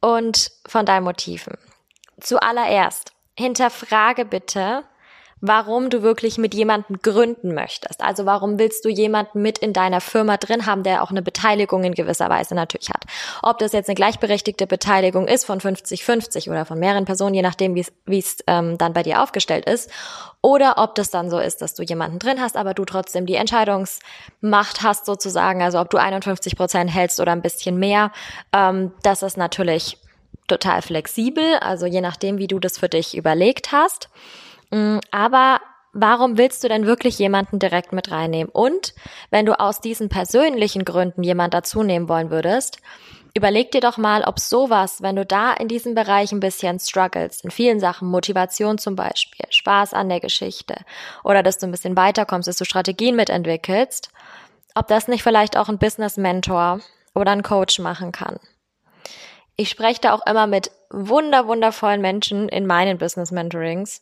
und 0.00 0.50
von 0.66 0.86
deinen 0.86 1.04
Motiven. 1.04 1.58
Zuallererst, 2.20 3.12
hinterfrage 3.36 4.24
bitte, 4.24 4.84
warum 5.40 5.90
du 5.90 6.02
wirklich 6.02 6.38
mit 6.38 6.54
jemandem 6.54 7.00
gründen 7.02 7.54
möchtest. 7.54 8.02
Also 8.02 8.26
warum 8.26 8.58
willst 8.58 8.84
du 8.84 8.88
jemanden 8.88 9.42
mit 9.42 9.58
in 9.58 9.72
deiner 9.72 10.00
Firma 10.00 10.36
drin 10.36 10.66
haben, 10.66 10.82
der 10.82 11.02
auch 11.02 11.10
eine 11.10 11.22
Beteiligung 11.22 11.84
in 11.84 11.94
gewisser 11.94 12.28
Weise 12.28 12.54
natürlich 12.54 12.90
hat. 12.90 13.04
Ob 13.42 13.58
das 13.58 13.72
jetzt 13.72 13.88
eine 13.88 13.94
gleichberechtigte 13.94 14.66
Beteiligung 14.66 15.26
ist 15.26 15.44
von 15.44 15.60
50-50 15.60 16.50
oder 16.50 16.64
von 16.64 16.78
mehreren 16.78 17.04
Personen, 17.04 17.34
je 17.34 17.42
nachdem, 17.42 17.74
wie 17.74 18.18
es 18.18 18.38
ähm, 18.46 18.76
dann 18.78 18.92
bei 18.92 19.02
dir 19.02 19.22
aufgestellt 19.22 19.68
ist. 19.68 19.90
Oder 20.42 20.78
ob 20.78 20.94
das 20.94 21.10
dann 21.10 21.30
so 21.30 21.38
ist, 21.38 21.60
dass 21.60 21.74
du 21.74 21.82
jemanden 21.82 22.18
drin 22.18 22.40
hast, 22.40 22.56
aber 22.56 22.72
du 22.74 22.84
trotzdem 22.84 23.26
die 23.26 23.34
Entscheidungsmacht 23.34 24.82
hast 24.82 25.06
sozusagen. 25.06 25.62
Also 25.62 25.78
ob 25.80 25.90
du 25.90 25.98
51 25.98 26.56
Prozent 26.56 26.92
hältst 26.94 27.20
oder 27.20 27.32
ein 27.32 27.42
bisschen 27.42 27.78
mehr. 27.78 28.10
Ähm, 28.52 28.92
das 29.02 29.22
ist 29.22 29.36
natürlich 29.36 29.98
total 30.48 30.82
flexibel, 30.82 31.56
also 31.60 31.86
je 31.86 32.00
nachdem, 32.00 32.38
wie 32.38 32.48
du 32.48 32.58
das 32.58 32.76
für 32.76 32.88
dich 32.88 33.16
überlegt 33.16 33.70
hast. 33.72 34.08
Mm, 34.70 34.98
aber 35.10 35.60
warum 35.92 36.38
willst 36.38 36.62
du 36.62 36.68
denn 36.68 36.86
wirklich 36.86 37.18
jemanden 37.18 37.58
direkt 37.58 37.92
mit 37.92 38.10
reinnehmen? 38.10 38.50
Und 38.52 38.94
wenn 39.30 39.46
du 39.46 39.58
aus 39.58 39.80
diesen 39.80 40.08
persönlichen 40.08 40.84
Gründen 40.84 41.22
jemand 41.22 41.54
dazu 41.54 41.82
nehmen 41.82 42.08
wollen 42.08 42.30
würdest, 42.30 42.78
überleg 43.34 43.70
dir 43.70 43.80
doch 43.80 43.96
mal, 43.96 44.22
ob 44.24 44.38
sowas, 44.38 45.02
wenn 45.02 45.16
du 45.16 45.26
da 45.26 45.52
in 45.52 45.68
diesem 45.68 45.94
Bereich 45.94 46.32
ein 46.32 46.40
bisschen 46.40 46.78
struggles, 46.78 47.42
in 47.42 47.50
vielen 47.50 47.80
Sachen, 47.80 48.08
Motivation 48.08 48.78
zum 48.78 48.96
Beispiel, 48.96 49.46
Spaß 49.50 49.94
an 49.94 50.08
der 50.08 50.20
Geschichte 50.20 50.76
oder 51.24 51.42
dass 51.42 51.58
du 51.58 51.66
ein 51.66 51.72
bisschen 51.72 51.96
weiterkommst, 51.96 52.48
dass 52.48 52.56
du 52.56 52.64
Strategien 52.64 53.16
mitentwickelst, 53.16 54.10
ob 54.74 54.88
das 54.88 55.08
nicht 55.08 55.22
vielleicht 55.22 55.56
auch 55.56 55.68
ein 55.68 55.78
Business 55.78 56.16
Mentor 56.16 56.80
oder 57.14 57.32
ein 57.32 57.42
Coach 57.42 57.78
machen 57.80 58.12
kann. 58.12 58.38
Ich 59.56 59.68
spreche 59.68 60.00
da 60.00 60.14
auch 60.14 60.26
immer 60.26 60.46
mit 60.46 60.70
wunder, 60.90 61.46
wundervollen 61.46 62.00
Menschen 62.00 62.48
in 62.48 62.66
meinen 62.66 62.98
Business 62.98 63.30
Mentorings 63.30 64.00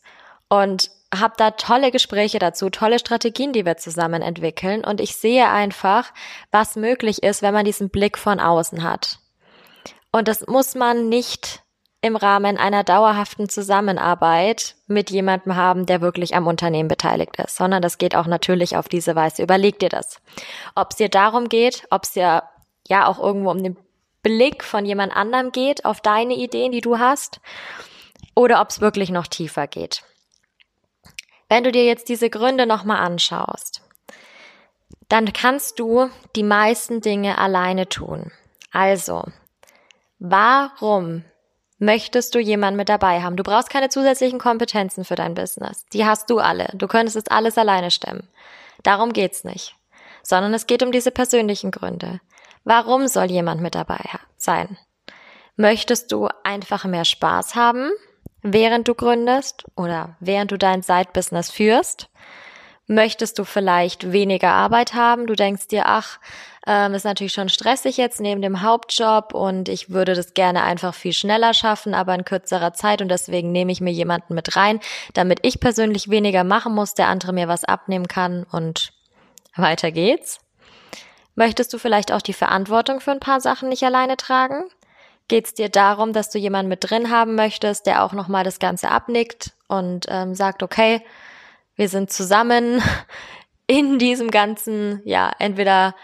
und 0.49 0.91
habe 1.17 1.33
da 1.37 1.51
tolle 1.51 1.91
Gespräche 1.91 2.39
dazu, 2.39 2.69
tolle 2.69 2.99
Strategien, 2.99 3.53
die 3.53 3.65
wir 3.65 3.77
zusammen 3.77 4.21
entwickeln. 4.21 4.83
Und 4.83 5.01
ich 5.01 5.15
sehe 5.15 5.49
einfach, 5.49 6.11
was 6.51 6.75
möglich 6.75 7.23
ist, 7.23 7.41
wenn 7.41 7.53
man 7.53 7.65
diesen 7.65 7.89
Blick 7.89 8.17
von 8.17 8.39
außen 8.39 8.83
hat. 8.83 9.19
Und 10.11 10.27
das 10.27 10.45
muss 10.47 10.75
man 10.75 11.09
nicht 11.09 11.61
im 12.01 12.15
Rahmen 12.15 12.57
einer 12.57 12.83
dauerhaften 12.83 13.49
Zusammenarbeit 13.49 14.75
mit 14.87 15.09
jemandem 15.09 15.55
haben, 15.55 15.85
der 15.85 16.01
wirklich 16.01 16.35
am 16.35 16.47
Unternehmen 16.47 16.87
beteiligt 16.87 17.35
ist, 17.37 17.57
sondern 17.57 17.81
das 17.81 17.97
geht 17.97 18.15
auch 18.15 18.25
natürlich 18.25 18.77
auf 18.77 18.87
diese 18.87 19.15
Weise. 19.15 19.43
Überleg 19.43 19.79
dir 19.79 19.89
das. 19.89 20.21
Ob 20.75 20.91
es 20.91 20.97
dir 20.97 21.09
darum 21.09 21.49
geht, 21.49 21.85
ob 21.89 22.03
es 22.03 22.13
dir 22.13 22.43
ja 22.87 23.05
auch 23.05 23.19
irgendwo 23.19 23.51
um 23.51 23.61
den 23.61 23.75
Blick 24.23 24.63
von 24.63 24.85
jemand 24.85 25.15
anderem 25.15 25.51
geht, 25.51 25.83
auf 25.85 25.99
deine 25.99 26.35
Ideen, 26.35 26.71
die 26.71 26.81
du 26.81 26.99
hast, 26.99 27.41
oder 28.33 28.61
ob 28.61 28.69
es 28.69 28.79
wirklich 28.79 29.09
noch 29.09 29.27
tiefer 29.27 29.67
geht. 29.67 30.03
Wenn 31.49 31.63
du 31.63 31.71
dir 31.71 31.83
jetzt 31.83 32.07
diese 32.09 32.29
Gründe 32.29 32.65
nochmal 32.65 32.99
anschaust, 32.99 33.81
dann 35.09 35.33
kannst 35.33 35.79
du 35.79 36.09
die 36.35 36.43
meisten 36.43 37.01
Dinge 37.01 37.39
alleine 37.39 37.89
tun. 37.89 38.31
Also, 38.71 39.25
warum 40.19 41.25
möchtest 41.79 42.35
du 42.35 42.39
jemanden 42.39 42.77
mit 42.77 42.89
dabei 42.89 43.21
haben? 43.21 43.35
Du 43.35 43.43
brauchst 43.43 43.71
keine 43.71 43.89
zusätzlichen 43.89 44.37
Kompetenzen 44.37 45.03
für 45.03 45.15
dein 45.15 45.33
Business. 45.33 45.85
Die 45.91 46.05
hast 46.05 46.29
du 46.29 46.37
alle. 46.37 46.69
Du 46.73 46.87
könntest 46.87 47.17
es 47.17 47.27
alles 47.27 47.57
alleine 47.57 47.89
stemmen. 47.89 48.29
Darum 48.83 49.11
geht's 49.11 49.43
nicht. 49.43 49.75
Sondern 50.21 50.53
es 50.53 50.67
geht 50.67 50.83
um 50.83 50.91
diese 50.91 51.11
persönlichen 51.11 51.71
Gründe. 51.71 52.21
Warum 52.63 53.07
soll 53.07 53.31
jemand 53.31 53.61
mit 53.61 53.73
dabei 53.73 54.03
sein? 54.37 54.77
Möchtest 55.55 56.11
du 56.11 56.27
einfach 56.43 56.85
mehr 56.85 57.05
Spaß 57.05 57.55
haben? 57.55 57.91
Während 58.41 58.87
du 58.87 58.95
gründest 58.95 59.65
oder 59.75 60.15
während 60.19 60.51
du 60.51 60.57
dein 60.57 60.81
Side-Business 60.81 61.51
führst? 61.51 62.09
Möchtest 62.87 63.37
du 63.37 63.43
vielleicht 63.43 64.11
weniger 64.11 64.49
Arbeit 64.51 64.95
haben? 64.95 65.27
Du 65.27 65.35
denkst 65.35 65.67
dir, 65.67 65.83
ach, 65.85 66.19
ähm, 66.65 66.95
ist 66.95 67.03
natürlich 67.03 67.33
schon 67.33 67.49
stressig 67.49 67.97
jetzt 67.97 68.19
neben 68.19 68.41
dem 68.41 68.63
Hauptjob 68.63 69.33
und 69.35 69.69
ich 69.69 69.91
würde 69.91 70.15
das 70.15 70.33
gerne 70.33 70.63
einfach 70.63 70.95
viel 70.95 71.13
schneller 71.13 71.53
schaffen, 71.53 71.93
aber 71.93 72.15
in 72.15 72.25
kürzerer 72.25 72.73
Zeit 72.73 73.03
und 73.03 73.09
deswegen 73.09 73.51
nehme 73.51 73.71
ich 73.71 73.79
mir 73.79 73.91
jemanden 73.91 74.33
mit 74.33 74.55
rein, 74.55 74.79
damit 75.13 75.39
ich 75.43 75.59
persönlich 75.59 76.09
weniger 76.09 76.43
machen 76.43 76.73
muss, 76.73 76.95
der 76.95 77.07
andere 77.07 77.31
mir 77.31 77.47
was 77.47 77.63
abnehmen 77.63 78.07
kann 78.07 78.43
und 78.51 78.91
weiter 79.55 79.91
geht's. 79.91 80.39
Möchtest 81.35 81.71
du 81.73 81.77
vielleicht 81.77 82.11
auch 82.11 82.21
die 82.21 82.33
Verantwortung 82.33 83.01
für 83.01 83.11
ein 83.11 83.19
paar 83.19 83.39
Sachen 83.39 83.69
nicht 83.69 83.83
alleine 83.83 84.17
tragen? 84.17 84.63
Geht 85.29 85.45
es 85.45 85.53
dir 85.53 85.69
darum, 85.69 86.11
dass 86.11 86.29
du 86.29 86.37
jemanden 86.37 86.67
mit 86.67 86.89
drin 86.89 87.09
haben 87.09 87.35
möchtest, 87.35 87.85
der 87.85 88.03
auch 88.03 88.11
nochmal 88.11 88.43
das 88.43 88.59
Ganze 88.59 88.89
abnickt 88.89 89.53
und 89.67 90.07
ähm, 90.09 90.35
sagt, 90.35 90.63
okay, 90.63 91.01
wir 91.75 91.87
sind 91.87 92.11
zusammen 92.11 92.81
in 93.67 93.99
diesem 93.99 94.31
ganzen, 94.31 95.01
ja, 95.05 95.31
entweder 95.39 95.95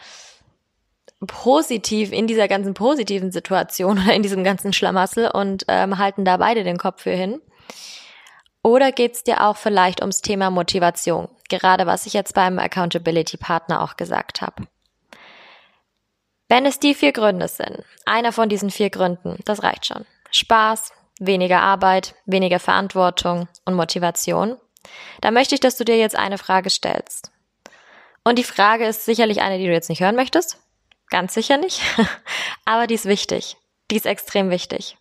positiv, 1.28 2.12
in 2.12 2.28
dieser 2.28 2.48
ganzen 2.48 2.76
positiven 2.76 3.32
Situation 3.32 4.00
oder 4.04 4.14
in 4.14 4.22
diesem 4.22 4.44
ganzen 4.44 4.72
Schlamassel 4.72 5.30
und 5.30 5.66
ähm, 5.68 5.98
halten 5.98 6.24
da 6.24 6.38
beide 6.38 6.64
den 6.64 6.78
Kopf 6.78 7.02
für 7.02 7.12
hin. 7.12 7.42
Oder 8.64 8.92
geht's 8.92 9.24
dir 9.24 9.44
auch 9.44 9.58
vielleicht 9.58 10.02
ums 10.02 10.22
Thema 10.22 10.50
Motivation? 10.50 11.30
Gerade 11.50 11.86
was 11.86 12.06
ich 12.06 12.14
jetzt 12.14 12.34
beim 12.34 12.58
Accountability 12.58 13.38
Partner 13.38 13.82
auch 13.82 13.98
gesagt 13.98 14.42
habe. 14.42 14.68
Wenn 16.48 16.66
es 16.66 16.80
die 16.80 16.94
vier 16.94 17.12
Gründe 17.12 17.48
sind, 17.48 17.84
einer 18.06 18.32
von 18.32 18.50
diesen 18.50 18.70
vier 18.70 18.90
Gründen, 18.90 19.40
das 19.46 19.64
reicht 19.64 19.88
schon. 19.88 20.06
Spaß, 20.32 20.92
weniger 21.20 21.62
Arbeit, 21.62 22.16
weniger 22.26 22.60
Verantwortung 22.60 23.48
und 23.66 23.74
Motivation, 23.74 24.58
dann 25.22 25.34
möchte 25.34 25.56
ich, 25.56 25.62
dass 25.62 25.78
du 25.78 25.86
dir 25.86 25.98
jetzt 25.98 26.16
eine 26.16 26.38
Frage 26.38 26.70
stellst. 26.70 27.32
Und 28.24 28.38
die 28.38 28.44
Frage 28.44 28.86
ist 28.86 29.06
sicherlich 29.06 29.42
eine, 29.42 29.58
die 29.58 29.66
du 29.66 29.72
jetzt 29.72 29.90
nicht 29.90 30.02
hören 30.02 30.16
möchtest. 30.16 30.60
Ganz 31.10 31.34
sicher 31.34 31.58
nicht. 31.58 31.82
Aber 32.66 32.88
die 32.88 32.96
ist 32.96 33.06
wichtig. 33.06 33.58
Die 33.92 33.96
ist 33.96 34.06
extrem 34.06 34.50
wichtig. 34.50 34.98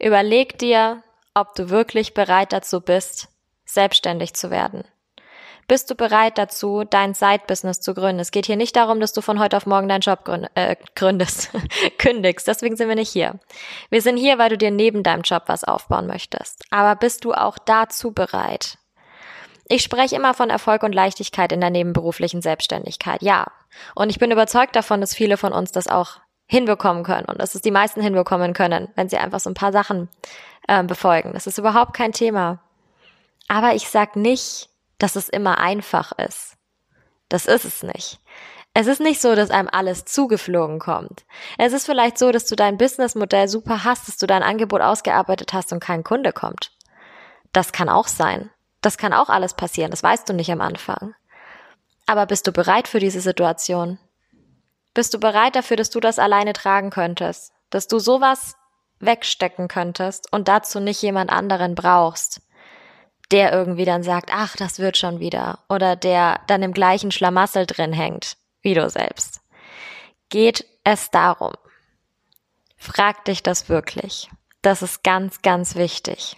Überleg 0.00 0.58
dir, 0.58 1.02
ob 1.34 1.54
du 1.54 1.70
wirklich 1.70 2.14
bereit 2.14 2.52
dazu 2.52 2.80
bist, 2.80 3.28
selbstständig 3.64 4.34
zu 4.34 4.50
werden. 4.50 4.84
Bist 5.68 5.90
du 5.90 5.94
bereit 5.94 6.38
dazu, 6.38 6.84
dein 6.88 7.12
Side-Business 7.12 7.82
zu 7.82 7.92
gründen? 7.92 8.20
Es 8.20 8.30
geht 8.30 8.46
hier 8.46 8.56
nicht 8.56 8.74
darum, 8.74 9.00
dass 9.00 9.12
du 9.12 9.20
von 9.20 9.38
heute 9.38 9.54
auf 9.58 9.66
morgen 9.66 9.86
deinen 9.86 10.00
Job 10.00 10.24
gründ 10.24 10.48
äh, 10.54 10.76
gründest, 10.94 11.50
kündigst. 11.98 12.48
Deswegen 12.48 12.74
sind 12.74 12.88
wir 12.88 12.94
nicht 12.94 13.10
hier. 13.10 13.38
Wir 13.90 14.00
sind 14.00 14.16
hier, 14.16 14.38
weil 14.38 14.48
du 14.48 14.56
dir 14.56 14.70
neben 14.70 15.02
deinem 15.02 15.20
Job 15.20 15.42
was 15.46 15.64
aufbauen 15.64 16.06
möchtest. 16.06 16.64
Aber 16.70 16.96
bist 16.96 17.26
du 17.26 17.34
auch 17.34 17.58
dazu 17.58 18.12
bereit? 18.12 18.78
Ich 19.68 19.82
spreche 19.82 20.16
immer 20.16 20.32
von 20.32 20.48
Erfolg 20.48 20.82
und 20.82 20.94
Leichtigkeit 20.94 21.52
in 21.52 21.60
der 21.60 21.68
nebenberuflichen 21.68 22.40
Selbstständigkeit. 22.40 23.20
Ja. 23.20 23.48
Und 23.94 24.08
ich 24.08 24.18
bin 24.18 24.30
überzeugt 24.30 24.74
davon, 24.74 25.02
dass 25.02 25.14
viele 25.14 25.36
von 25.36 25.52
uns 25.52 25.70
das 25.70 25.86
auch 25.86 26.20
hinbekommen 26.46 27.04
können 27.04 27.26
und 27.26 27.42
dass 27.42 27.54
es 27.54 27.60
die 27.60 27.70
meisten 27.70 28.00
hinbekommen 28.00 28.54
können, 28.54 28.88
wenn 28.94 29.10
sie 29.10 29.18
einfach 29.18 29.40
so 29.40 29.50
ein 29.50 29.54
paar 29.54 29.72
Sachen 29.72 30.08
äh, 30.66 30.82
befolgen. 30.82 31.34
Das 31.34 31.46
ist 31.46 31.58
überhaupt 31.58 31.92
kein 31.92 32.12
Thema. 32.12 32.60
Aber 33.48 33.74
ich 33.74 33.90
sag 33.90 34.16
nicht, 34.16 34.70
dass 34.98 35.16
es 35.16 35.28
immer 35.28 35.58
einfach 35.58 36.12
ist. 36.12 36.56
Das 37.28 37.46
ist 37.46 37.64
es 37.64 37.82
nicht. 37.82 38.20
Es 38.74 38.86
ist 38.86 39.00
nicht 39.00 39.20
so, 39.20 39.34
dass 39.34 39.50
einem 39.50 39.68
alles 39.70 40.04
zugeflogen 40.04 40.78
kommt. 40.78 41.24
Es 41.56 41.72
ist 41.72 41.86
vielleicht 41.86 42.18
so, 42.18 42.30
dass 42.30 42.46
du 42.46 42.54
dein 42.54 42.78
Businessmodell 42.78 43.48
super 43.48 43.84
hast, 43.84 44.08
dass 44.08 44.18
du 44.18 44.26
dein 44.26 44.42
Angebot 44.42 44.82
ausgearbeitet 44.82 45.52
hast 45.52 45.72
und 45.72 45.80
kein 45.80 46.04
Kunde 46.04 46.32
kommt. 46.32 46.72
Das 47.52 47.72
kann 47.72 47.88
auch 47.88 48.06
sein. 48.06 48.50
Das 48.80 48.98
kann 48.98 49.12
auch 49.12 49.28
alles 49.28 49.54
passieren. 49.54 49.90
Das 49.90 50.02
weißt 50.02 50.28
du 50.28 50.32
nicht 50.32 50.52
am 50.52 50.60
Anfang. 50.60 51.14
Aber 52.06 52.26
bist 52.26 52.46
du 52.46 52.52
bereit 52.52 52.88
für 52.88 53.00
diese 53.00 53.20
Situation? 53.20 53.98
Bist 54.94 55.12
du 55.12 55.18
bereit 55.18 55.56
dafür, 55.56 55.76
dass 55.76 55.90
du 55.90 56.00
das 56.00 56.18
alleine 56.18 56.52
tragen 56.52 56.90
könntest? 56.90 57.52
Dass 57.70 57.88
du 57.88 57.98
sowas 57.98 58.56
wegstecken 59.00 59.68
könntest 59.68 60.32
und 60.32 60.48
dazu 60.48 60.80
nicht 60.80 61.02
jemand 61.02 61.30
anderen 61.30 61.74
brauchst? 61.74 62.40
Der 63.30 63.52
irgendwie 63.52 63.84
dann 63.84 64.02
sagt, 64.02 64.30
ach, 64.32 64.56
das 64.56 64.78
wird 64.78 64.96
schon 64.96 65.20
wieder, 65.20 65.58
oder 65.68 65.96
der 65.96 66.40
dann 66.46 66.62
im 66.62 66.72
gleichen 66.72 67.10
Schlamassel 67.10 67.66
drin 67.66 67.92
hängt, 67.92 68.36
wie 68.62 68.74
du 68.74 68.88
selbst. 68.88 69.40
Geht 70.30 70.64
es 70.84 71.10
darum? 71.10 71.52
Frag 72.76 73.24
dich 73.24 73.42
das 73.42 73.68
wirklich. 73.68 74.30
Das 74.62 74.82
ist 74.82 75.02
ganz, 75.02 75.42
ganz 75.42 75.74
wichtig. 75.74 76.36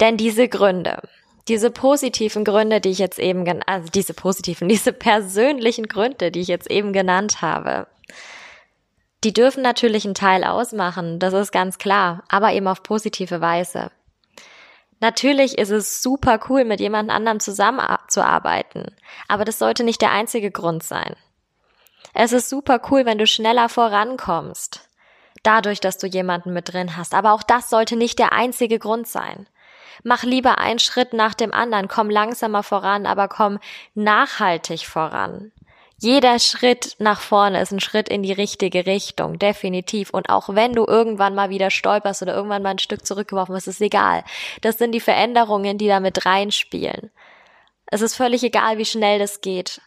Denn 0.00 0.16
diese 0.16 0.48
Gründe, 0.48 1.00
diese 1.48 1.70
positiven 1.70 2.44
Gründe, 2.44 2.80
die 2.80 2.90
ich 2.90 2.98
jetzt 2.98 3.18
eben, 3.18 3.62
also 3.64 3.88
diese 3.88 4.14
positiven, 4.14 4.68
diese 4.70 4.92
persönlichen 4.92 5.86
Gründe, 5.88 6.30
die 6.30 6.40
ich 6.40 6.48
jetzt 6.48 6.70
eben 6.70 6.92
genannt 6.92 7.42
habe, 7.42 7.86
die 9.22 9.32
dürfen 9.32 9.62
natürlich 9.62 10.04
einen 10.04 10.14
Teil 10.14 10.44
ausmachen, 10.44 11.18
das 11.18 11.32
ist 11.32 11.50
ganz 11.50 11.78
klar, 11.78 12.24
aber 12.28 12.52
eben 12.52 12.68
auf 12.68 12.82
positive 12.82 13.40
Weise. 13.40 13.90
Natürlich 15.04 15.58
ist 15.58 15.68
es 15.68 16.00
super 16.00 16.40
cool, 16.48 16.64
mit 16.64 16.80
jemand 16.80 17.10
anderem 17.10 17.38
zusammenzuarbeiten, 17.38 18.86
aber 19.28 19.44
das 19.44 19.58
sollte 19.58 19.84
nicht 19.84 20.00
der 20.00 20.12
einzige 20.12 20.50
Grund 20.50 20.82
sein. 20.82 21.14
Es 22.14 22.32
ist 22.32 22.48
super 22.48 22.80
cool, 22.90 23.04
wenn 23.04 23.18
du 23.18 23.26
schneller 23.26 23.68
vorankommst, 23.68 24.88
dadurch, 25.42 25.80
dass 25.80 25.98
du 25.98 26.06
jemanden 26.06 26.54
mit 26.54 26.72
drin 26.72 26.96
hast, 26.96 27.12
aber 27.12 27.34
auch 27.34 27.42
das 27.42 27.68
sollte 27.68 27.96
nicht 27.96 28.18
der 28.18 28.32
einzige 28.32 28.78
Grund 28.78 29.06
sein. 29.06 29.46
Mach 30.04 30.22
lieber 30.22 30.56
einen 30.56 30.78
Schritt 30.78 31.12
nach 31.12 31.34
dem 31.34 31.52
anderen, 31.52 31.88
komm 31.88 32.08
langsamer 32.08 32.62
voran, 32.62 33.04
aber 33.04 33.28
komm 33.28 33.58
nachhaltig 33.92 34.86
voran. 34.86 35.52
Jeder 36.04 36.38
Schritt 36.38 36.96
nach 36.98 37.18
vorne 37.18 37.62
ist 37.62 37.72
ein 37.72 37.80
Schritt 37.80 38.10
in 38.10 38.22
die 38.22 38.34
richtige 38.34 38.84
Richtung, 38.84 39.38
definitiv. 39.38 40.10
Und 40.10 40.28
auch 40.28 40.50
wenn 40.50 40.74
du 40.74 40.84
irgendwann 40.86 41.34
mal 41.34 41.48
wieder 41.48 41.70
stolperst 41.70 42.20
oder 42.20 42.34
irgendwann 42.34 42.62
mal 42.62 42.72
ein 42.72 42.78
Stück 42.78 43.06
zurückgeworfen 43.06 43.54
wirst, 43.54 43.68
ist 43.68 43.80
egal. 43.80 44.22
Das 44.60 44.76
sind 44.76 44.92
die 44.92 45.00
Veränderungen, 45.00 45.78
die 45.78 45.86
da 45.86 46.00
mit 46.00 46.26
reinspielen. 46.26 47.10
Es 47.86 48.02
ist 48.02 48.16
völlig 48.16 48.42
egal, 48.42 48.76
wie 48.76 48.84
schnell 48.84 49.18
das 49.18 49.40
geht. 49.40 49.80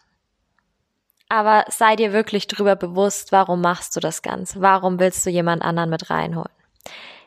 Aber 1.30 1.66
sei 1.70 1.96
dir 1.96 2.14
wirklich 2.14 2.48
drüber 2.48 2.76
bewusst, 2.76 3.32
warum 3.32 3.62
machst 3.62 3.96
du 3.96 4.00
das 4.00 4.24
Ganze? 4.24 4.60
Warum 4.60 5.00
willst 5.00 5.24
du 5.24 5.30
jemand 5.30 5.62
anderen 5.62 5.92
mit 5.92 6.10
reinholen? 6.10 6.50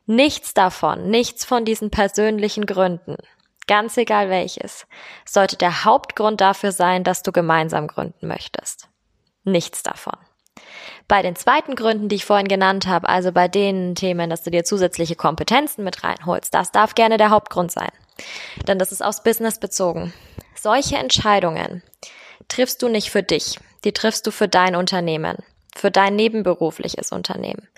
Nichts 0.07 0.53
davon, 0.53 1.09
nichts 1.11 1.45
von 1.45 1.65
diesen 1.65 1.91
persönlichen 1.91 2.67
Gründen 2.67 3.19
ganz 3.71 3.97
egal 3.97 4.31
welches, 4.31 4.85
sollte 5.25 5.57
der 5.57 5.85
Hauptgrund 5.85 6.41
dafür 6.41 6.73
sein, 6.73 7.05
dass 7.05 7.23
du 7.23 7.31
gemeinsam 7.31 7.87
gründen 7.87 8.27
möchtest. 8.27 8.89
Nichts 9.45 9.85
davon. 9.85 10.17
Bei 11.07 11.23
den 11.23 11.37
zweiten 11.37 11.77
Gründen, 11.77 12.09
die 12.09 12.17
ich 12.17 12.25
vorhin 12.25 12.49
genannt 12.49 12.89
habe, 12.89 13.09
also 13.09 13.31
bei 13.31 13.47
den 13.47 13.95
Themen, 13.95 14.29
dass 14.29 14.43
du 14.43 14.51
dir 14.51 14.65
zusätzliche 14.65 15.15
Kompetenzen 15.15 15.85
mit 15.85 16.03
reinholst, 16.03 16.53
das 16.53 16.73
darf 16.73 16.97
gerne 16.97 17.17
der 17.17 17.31
Hauptgrund 17.31 17.71
sein. 17.71 17.93
Denn 18.67 18.81
das 18.81 18.91
ist 18.91 19.05
aufs 19.05 19.23
Business 19.23 19.61
bezogen. 19.61 20.13
Solche 20.57 20.97
Entscheidungen 20.97 21.85
triffst 22.49 22.83
du 22.83 22.89
nicht 22.89 23.13
für 23.13 23.23
dich, 23.23 23.61
die 23.85 23.93
triffst 23.93 24.27
du 24.27 24.33
für 24.33 24.49
dein 24.49 24.75
Unternehmen, 24.75 25.37
für 25.77 25.93
dein 25.93 26.17
nebenberufliches 26.17 27.13
Unternehmen. 27.13 27.69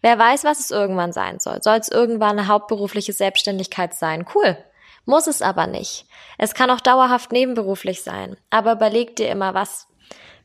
Wer 0.00 0.18
weiß, 0.18 0.44
was 0.44 0.60
es 0.60 0.70
irgendwann 0.70 1.12
sein 1.12 1.40
soll. 1.40 1.62
Soll 1.62 1.76
es 1.76 1.90
irgendwann 1.90 2.38
eine 2.38 2.48
hauptberufliche 2.48 3.12
Selbstständigkeit 3.12 3.92
sein? 3.92 4.24
Cool. 4.34 4.56
Muss 5.04 5.26
es 5.26 5.42
aber 5.42 5.66
nicht. 5.66 6.06
Es 6.38 6.54
kann 6.54 6.70
auch 6.70 6.80
dauerhaft 6.80 7.32
nebenberuflich 7.32 8.02
sein. 8.02 8.36
Aber 8.50 8.72
überleg 8.72 9.16
dir 9.16 9.28
immer, 9.28 9.54
was, 9.54 9.88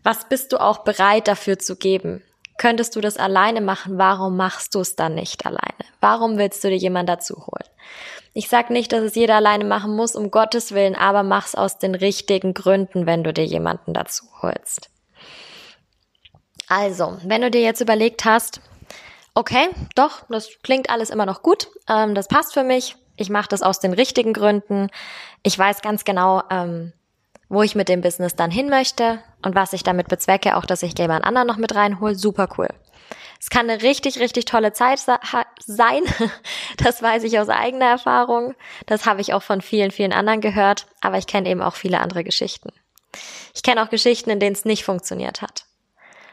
was 0.03 0.27
bist 0.29 0.51
du 0.51 0.59
auch 0.59 0.79
bereit 0.79 1.27
dafür 1.27 1.59
zu 1.59 1.75
geben? 1.75 2.23
Könntest 2.57 2.95
du 2.95 3.01
das 3.01 3.17
alleine 3.17 3.61
machen? 3.61 3.99
Warum 3.99 4.35
machst 4.35 4.73
du 4.73 4.79
es 4.79 4.95
dann 4.95 5.13
nicht 5.13 5.45
alleine? 5.45 5.85
Warum 6.01 6.37
willst 6.39 6.63
du 6.63 6.69
dir 6.69 6.77
jemand 6.77 7.07
dazu 7.07 7.35
holen? 7.35 7.69
Ich 8.33 8.49
sag 8.49 8.69
nicht, 8.69 8.91
dass 8.91 9.03
es 9.03 9.15
jeder 9.15 9.35
alleine 9.35 9.63
machen 9.63 9.95
muss, 9.95 10.15
um 10.15 10.31
Gottes 10.31 10.71
Willen, 10.71 10.95
aber 10.95 11.23
mach's 11.23 11.55
aus 11.55 11.77
den 11.77 11.95
richtigen 11.95 12.53
Gründen, 12.53 13.05
wenn 13.05 13.23
du 13.23 13.31
dir 13.31 13.45
jemanden 13.45 13.93
dazu 13.93 14.25
holst. 14.41 14.89
Also, 16.67 17.17
wenn 17.23 17.41
du 17.41 17.49
dir 17.49 17.61
jetzt 17.61 17.81
überlegt 17.81 18.25
hast, 18.25 18.61
okay, 19.33 19.69
doch, 19.95 20.23
das 20.29 20.49
klingt 20.63 20.89
alles 20.89 21.09
immer 21.09 21.25
noch 21.25 21.41
gut, 21.41 21.69
ähm, 21.87 22.13
das 22.13 22.27
passt 22.27 22.53
für 22.53 22.63
mich, 22.63 22.95
ich 23.17 23.29
mache 23.29 23.49
das 23.49 23.61
aus 23.61 23.79
den 23.79 23.93
richtigen 23.93 24.31
Gründen, 24.33 24.89
ich 25.43 25.57
weiß 25.57 25.81
ganz 25.81 26.05
genau, 26.05 26.43
ähm, 26.49 26.93
wo 27.49 27.63
ich 27.63 27.75
mit 27.75 27.89
dem 27.89 28.01
Business 28.01 28.35
dann 28.35 28.51
hin 28.51 28.69
möchte 28.69 29.19
und 29.41 29.55
was 29.55 29.73
ich 29.73 29.83
damit 29.83 30.07
bezwecke, 30.07 30.55
auch 30.55 30.65
dass 30.65 30.83
ich 30.83 30.97
jemand 30.97 31.25
anderen 31.25 31.47
noch 31.47 31.57
mit 31.57 31.75
reinhole, 31.75 32.15
super 32.15 32.47
cool. 32.57 32.67
Es 33.39 33.49
kann 33.49 33.69
eine 33.69 33.81
richtig, 33.81 34.19
richtig 34.19 34.45
tolle 34.45 34.73
Zeit 34.73 34.99
sein. 34.99 36.03
Das 36.77 37.01
weiß 37.01 37.23
ich 37.23 37.39
aus 37.39 37.49
eigener 37.49 37.85
Erfahrung. 37.85 38.55
Das 38.85 39.05
habe 39.05 39.21
ich 39.21 39.33
auch 39.33 39.43
von 39.43 39.61
vielen, 39.61 39.91
vielen 39.91 40.13
anderen 40.13 40.41
gehört. 40.41 40.87
Aber 41.01 41.17
ich 41.17 41.27
kenne 41.27 41.49
eben 41.49 41.61
auch 41.61 41.75
viele 41.75 41.99
andere 41.99 42.23
Geschichten. 42.23 42.71
Ich 43.53 43.63
kenne 43.63 43.83
auch 43.83 43.89
Geschichten, 43.89 44.29
in 44.29 44.39
denen 44.39 44.55
es 44.55 44.65
nicht 44.65 44.83
funktioniert 44.83 45.41
hat. 45.41 45.65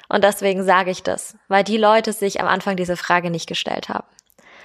Und 0.09 0.25
deswegen 0.25 0.65
sage 0.65 0.91
ich 0.91 1.03
das, 1.03 1.37
weil 1.49 1.65
die 1.65 1.79
Leute 1.79 2.13
sich 2.13 2.41
am 2.41 2.47
Anfang 2.47 2.77
diese 2.77 2.97
Frage 2.97 3.31
nicht 3.31 3.49
gestellt 3.49 3.89
haben, 3.89 4.07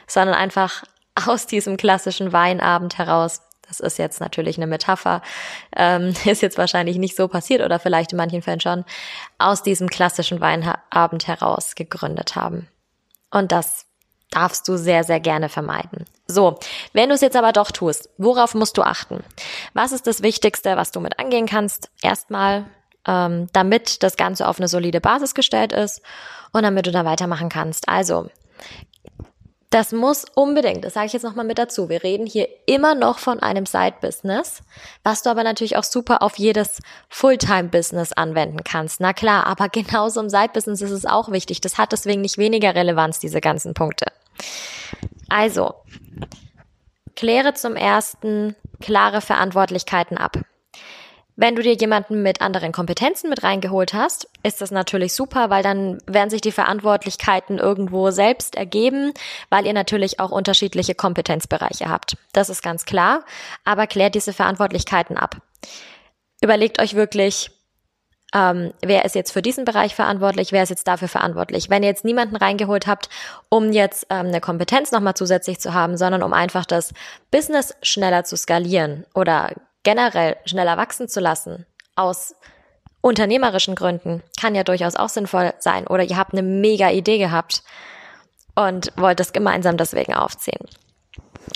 sondern 0.07 0.35
einfach 0.35 0.83
aus 1.27 1.47
diesem 1.47 1.77
klassischen 1.77 2.33
Weinabend 2.33 2.97
heraus 2.97 3.41
das 3.69 3.79
ist 3.79 3.99
jetzt 3.99 4.19
natürlich 4.19 4.57
eine 4.57 4.67
Metapher, 4.67 5.21
ähm, 5.75 6.13
ist 6.25 6.41
jetzt 6.41 6.57
wahrscheinlich 6.57 6.97
nicht 6.97 7.15
so 7.15 7.27
passiert 7.27 7.61
oder 7.61 7.79
vielleicht 7.79 8.11
in 8.11 8.17
manchen 8.17 8.41
Fällen 8.41 8.59
schon, 8.59 8.83
aus 9.37 9.63
diesem 9.63 9.87
klassischen 9.89 10.41
Weinabend 10.41 11.27
heraus 11.27 11.75
gegründet 11.75 12.35
haben. 12.35 12.67
Und 13.31 13.51
das 13.51 13.85
darfst 14.31 14.67
du 14.67 14.77
sehr, 14.77 15.03
sehr 15.03 15.19
gerne 15.19 15.49
vermeiden. 15.49 16.05
So, 16.27 16.59
wenn 16.93 17.09
du 17.09 17.15
es 17.15 17.21
jetzt 17.21 17.35
aber 17.35 17.51
doch 17.51 17.71
tust, 17.71 18.09
worauf 18.17 18.53
musst 18.53 18.77
du 18.77 18.83
achten? 18.83 19.23
Was 19.73 19.91
ist 19.91 20.05
das 20.05 20.21
Wichtigste, 20.21 20.75
was 20.77 20.91
du 20.91 20.99
mit 20.99 21.17
angehen 21.19 21.47
kannst? 21.47 21.89
Erstmal, 22.01 22.65
ähm, 23.07 23.47
damit 23.53 24.03
das 24.03 24.17
Ganze 24.17 24.47
auf 24.47 24.59
eine 24.59 24.67
solide 24.67 25.01
Basis 25.01 25.33
gestellt 25.33 25.73
ist 25.73 26.01
und 26.51 26.63
damit 26.63 26.85
du 26.85 26.91
da 26.91 27.05
weitermachen 27.05 27.49
kannst. 27.49 27.89
Also, 27.89 28.29
das 29.69 29.91
muss 29.91 30.25
unbedingt, 30.33 30.83
das 30.83 30.95
sage 30.95 31.05
ich 31.05 31.13
jetzt 31.13 31.23
nochmal 31.23 31.45
mit 31.45 31.59
dazu. 31.59 31.89
Wir 31.89 32.03
reden 32.03 32.25
hier 32.25 32.47
immer 32.65 32.95
noch 32.95 33.19
von 33.19 33.39
einem 33.39 33.67
Side-Business, 33.67 34.63
was 35.03 35.21
du 35.21 35.29
aber 35.29 35.43
natürlich 35.43 35.77
auch 35.77 35.83
super 35.83 36.23
auf 36.23 36.39
jedes 36.39 36.79
Fulltime-Business 37.09 38.13
anwenden 38.13 38.63
kannst. 38.63 38.99
Na 38.99 39.13
klar, 39.13 39.45
aber 39.45 39.69
genauso 39.69 40.21
im 40.21 40.29
Side-Business 40.29 40.81
ist 40.81 40.91
es 40.91 41.05
auch 41.05 41.31
wichtig. 41.31 41.61
Das 41.61 41.77
hat 41.77 41.91
deswegen 41.91 42.21
nicht 42.21 42.39
weniger 42.39 42.73
Relevanz, 42.73 43.19
diese 43.19 43.41
ganzen 43.41 43.75
Punkte. 43.75 44.07
Also, 45.29 45.75
kläre 47.15 47.53
zum 47.53 47.75
ersten 47.75 48.55
klare 48.81 49.21
Verantwortlichkeiten 49.21 50.17
ab. 50.17 50.39
Wenn 51.41 51.55
du 51.55 51.61
dir 51.61 51.71
jemanden 51.71 52.21
mit 52.21 52.41
anderen 52.41 52.73
Kompetenzen 52.73 53.29
mit 53.29 53.43
reingeholt 53.43 53.93
hast, 53.93 54.27
ist 54.43 54.59
das 54.59 54.71
natürlich 54.71 55.13
super, 55.13 55.49
weil 55.49 55.63
dann 55.63 55.99
werden 56.05 56.29
sich 56.29 56.41
die 56.41 56.51
Verantwortlichkeiten 56.51 57.59
irgendwo 57.59 58.11
selbst 58.11 58.55
ergeben, 58.55 59.13
weil 59.49 59.65
ihr 59.65 59.71
natürlich 59.71 60.19
auch 60.19 60.31
unterschiedliche 60.31 60.95
Kompetenzbereiche 60.95 61.87
habt. 61.87 62.17
Das 62.33 62.49
ist 62.49 62.61
ganz 62.61 62.83
klar, 62.83 63.23
aber 63.63 63.87
klärt 63.87 64.15
diese 64.15 64.33
Verantwortlichkeiten 64.33 65.15
ab. 65.15 65.37
Überlegt 66.41 66.81
euch 66.81 66.95
wirklich, 66.95 67.51
ähm, 68.33 68.73
wer 68.81 69.05
ist 69.05 69.15
jetzt 69.15 69.31
für 69.31 69.41
diesen 69.41 69.63
Bereich 69.63 69.95
verantwortlich, 69.95 70.51
wer 70.51 70.63
ist 70.63 70.69
jetzt 70.71 70.89
dafür 70.89 71.07
verantwortlich. 71.07 71.69
Wenn 71.69 71.83
ihr 71.83 71.89
jetzt 71.89 72.03
niemanden 72.03 72.35
reingeholt 72.35 72.85
habt, 72.85 73.07
um 73.47 73.71
jetzt 73.71 74.07
ähm, 74.09 74.27
eine 74.27 74.41
Kompetenz 74.41 74.91
nochmal 74.91 75.13
zusätzlich 75.13 75.61
zu 75.61 75.73
haben, 75.73 75.95
sondern 75.95 76.21
um 76.21 76.33
einfach 76.33 76.65
das 76.65 76.93
Business 77.31 77.77
schneller 77.81 78.25
zu 78.25 78.35
skalieren 78.35 79.05
oder 79.13 79.53
generell 79.83 80.37
schneller 80.45 80.77
wachsen 80.77 81.07
zu 81.07 81.19
lassen, 81.19 81.65
aus 81.95 82.35
unternehmerischen 83.01 83.75
Gründen, 83.75 84.23
kann 84.39 84.55
ja 84.55 84.63
durchaus 84.63 84.95
auch 84.95 85.09
sinnvoll 85.09 85.53
sein. 85.59 85.87
Oder 85.87 86.03
ihr 86.03 86.17
habt 86.17 86.33
eine 86.33 86.43
mega 86.43 86.89
Idee 86.89 87.17
gehabt 87.17 87.63
und 88.55 88.91
wollt 88.97 89.19
das 89.19 89.33
gemeinsam 89.33 89.77
deswegen 89.77 90.13
aufziehen. 90.13 90.65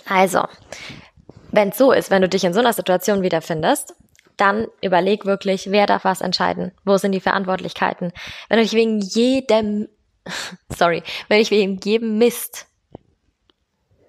Also, 0.07 0.43
wenn 1.51 1.69
es 1.69 1.77
so 1.77 1.91
ist, 1.91 2.11
wenn 2.11 2.21
du 2.21 2.29
dich 2.29 2.43
in 2.43 2.53
so 2.53 2.59
einer 2.59 2.73
Situation 2.73 3.21
wiederfindest, 3.21 3.93
dann 4.37 4.67
überleg 4.81 5.25
wirklich, 5.25 5.69
wer 5.69 5.85
darf 5.85 6.05
was 6.05 6.21
entscheiden? 6.21 6.71
Wo 6.83 6.97
sind 6.97 7.11
die 7.11 7.19
Verantwortlichkeiten? 7.19 8.11
Wenn 8.49 8.57
du 8.57 8.63
dich 8.63 8.73
wegen 8.73 8.99
jedem, 8.99 9.87
sorry, 10.75 11.03
wenn 11.27 11.43
du 11.43 11.49
wegen 11.51 11.79
jedem 11.83 12.17
Mist 12.17 12.67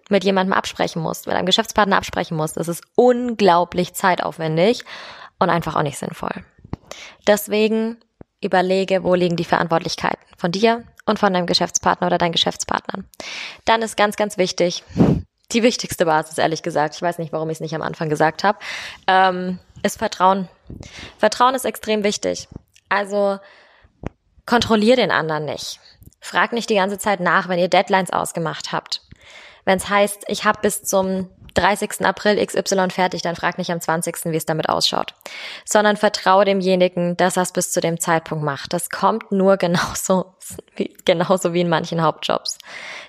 mit 0.08 0.24
jemandem 0.24 0.52
absprechen 0.52 1.02
musst, 1.02 1.26
mit 1.26 1.34
einem 1.34 1.46
Geschäftspartner 1.46 1.96
absprechen 1.96 2.36
musst, 2.36 2.56
das 2.56 2.68
ist 2.68 2.82
unglaublich 2.94 3.94
zeitaufwendig 3.94 4.82
und 5.38 5.50
einfach 5.50 5.76
auch 5.76 5.82
nicht 5.82 5.98
sinnvoll. 5.98 6.44
Deswegen 7.26 7.98
überlege, 8.42 9.02
wo 9.02 9.14
liegen 9.14 9.36
die 9.36 9.44
Verantwortlichkeiten 9.44 10.22
von 10.36 10.52
dir 10.52 10.84
und 11.06 11.18
von 11.18 11.32
deinem 11.32 11.46
Geschäftspartner 11.46 12.06
oder 12.06 12.18
deinen 12.18 12.32
Geschäftspartnern. 12.32 13.06
Dann 13.64 13.82
ist 13.82 13.96
ganz, 13.96 14.16
ganz 14.16 14.36
wichtig, 14.36 14.84
die 15.52 15.62
wichtigste 15.62 16.06
Basis, 16.06 16.38
ehrlich 16.38 16.62
gesagt, 16.62 16.94
ich 16.94 17.02
weiß 17.02 17.18
nicht, 17.18 17.32
warum 17.32 17.50
ich 17.50 17.56
es 17.56 17.60
nicht 17.60 17.74
am 17.74 17.82
Anfang 17.82 18.08
gesagt 18.08 18.44
habe, 18.44 18.58
ähm, 19.06 19.58
ist 19.82 19.98
Vertrauen. 19.98 20.48
Vertrauen 21.18 21.54
ist 21.54 21.64
extrem 21.64 22.04
wichtig. 22.04 22.48
Also 22.88 23.38
kontrollier 24.46 24.96
den 24.96 25.10
anderen 25.10 25.44
nicht. 25.44 25.80
Frag 26.20 26.52
nicht 26.52 26.70
die 26.70 26.76
ganze 26.76 26.98
Zeit 26.98 27.20
nach, 27.20 27.48
wenn 27.48 27.58
ihr 27.58 27.68
Deadlines 27.68 28.10
ausgemacht 28.10 28.72
habt. 28.72 29.02
Wenn 29.64 29.78
es 29.78 29.88
heißt, 29.88 30.24
ich 30.28 30.44
habe 30.44 30.60
bis 30.62 30.82
zum 30.82 31.30
30. 31.54 32.04
April 32.04 32.44
XY 32.44 32.90
fertig, 32.90 33.22
dann 33.22 33.36
frag 33.36 33.58
nicht 33.58 33.70
am 33.70 33.80
20., 33.80 34.24
wie 34.26 34.36
es 34.36 34.44
damit 34.44 34.68
ausschaut. 34.68 35.14
Sondern 35.64 35.96
vertraue 35.96 36.44
demjenigen, 36.44 37.16
dass 37.16 37.36
er 37.36 37.44
es 37.44 37.52
bis 37.52 37.70
zu 37.72 37.80
dem 37.80 38.00
Zeitpunkt 38.00 38.44
macht. 38.44 38.72
Das 38.72 38.90
kommt 38.90 39.30
nur 39.30 39.56
genauso, 39.58 40.34
wie, 40.76 40.94
genauso 41.04 41.52
wie 41.54 41.60
in 41.60 41.68
manchen 41.68 42.02
Hauptjobs. 42.02 42.58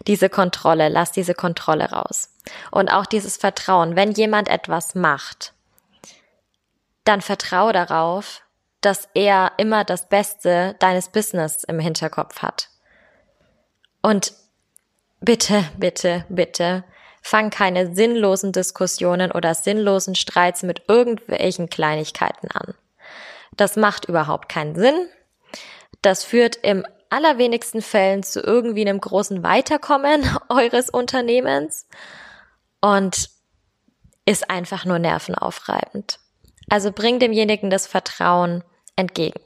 Diese 0.08 0.30
Kontrolle, 0.30 0.89
lass 0.89 1.12
diese 1.12 1.34
Kontrolle 1.34 1.91
raus. 1.91 2.30
Und 2.72 2.89
auch 2.89 3.06
dieses 3.06 3.38
Vertrauen, 3.38 3.96
wenn 3.96 4.12
jemand 4.12 4.48
etwas 4.48 4.94
macht, 4.94 5.54
dann 7.04 7.22
vertraue 7.22 7.74
darauf, 7.74 8.41
dass 8.82 9.10
er 9.15 9.54
immer 9.58 9.84
das 9.84 10.10
Beste 10.10 10.76
deines 10.80 11.10
Business 11.10 11.63
im 11.63 11.80
Hinterkopf 11.80 12.44
hat. 12.44 12.70
Und 14.04 14.34
bitte, 15.21 15.65
bitte, 15.78 16.25
bitte, 16.30 16.84
fang 17.21 17.49
keine 17.49 17.95
sinnlosen 17.95 18.51
Diskussionen 18.51 19.32
oder 19.32 19.56
sinnlosen 19.56 20.15
Streits 20.15 20.63
mit 20.63 20.84
irgendwelchen 20.88 21.69
Kleinigkeiten 21.69 22.49
an. 22.51 22.75
Das 23.58 23.75
macht 23.75 24.06
überhaupt 24.06 24.49
keinen 24.49 24.75
Sinn. 24.75 25.08
Das 26.01 26.23
führt 26.23 26.58
im 26.58 26.86
allerwenigsten 27.10 27.82
Fällen 27.82 28.23
zu 28.23 28.41
irgendwie 28.41 28.82
einem 28.82 28.99
großen 28.99 29.43
Weiterkommen 29.43 30.23
eures 30.49 30.89
Unternehmens 30.89 31.88
und 32.82 33.30
ist 34.25 34.49
einfach 34.49 34.86
nur 34.86 34.99
nervenaufreibend. 34.99 36.19
Also 36.69 36.91
bring 36.91 37.19
demjenigen 37.19 37.69
das 37.69 37.88
Vertrauen 37.88 38.63
entgegen. 38.96 39.40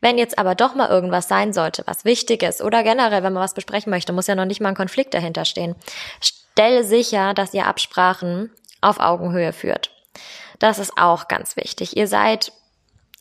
Wenn 0.00 0.18
jetzt 0.18 0.38
aber 0.38 0.54
doch 0.54 0.74
mal 0.74 0.90
irgendwas 0.90 1.28
sein 1.28 1.52
sollte, 1.52 1.82
was 1.86 2.04
wichtig 2.04 2.42
ist 2.42 2.62
oder 2.62 2.82
generell, 2.82 3.22
wenn 3.22 3.32
man 3.32 3.42
was 3.42 3.54
besprechen 3.54 3.90
möchte, 3.90 4.12
muss 4.12 4.26
ja 4.26 4.34
noch 4.34 4.44
nicht 4.44 4.60
mal 4.60 4.70
ein 4.70 4.74
Konflikt 4.74 5.14
dahinter 5.14 5.44
stehen. 5.44 5.74
Stelle 6.20 6.84
sicher, 6.84 7.34
dass 7.34 7.54
ihr 7.54 7.66
Absprachen 7.66 8.50
auf 8.80 9.00
Augenhöhe 9.00 9.52
führt. 9.52 9.90
Das 10.58 10.78
ist 10.78 10.92
auch 10.96 11.28
ganz 11.28 11.56
wichtig. 11.56 11.96
Ihr 11.96 12.06
seid 12.06 12.52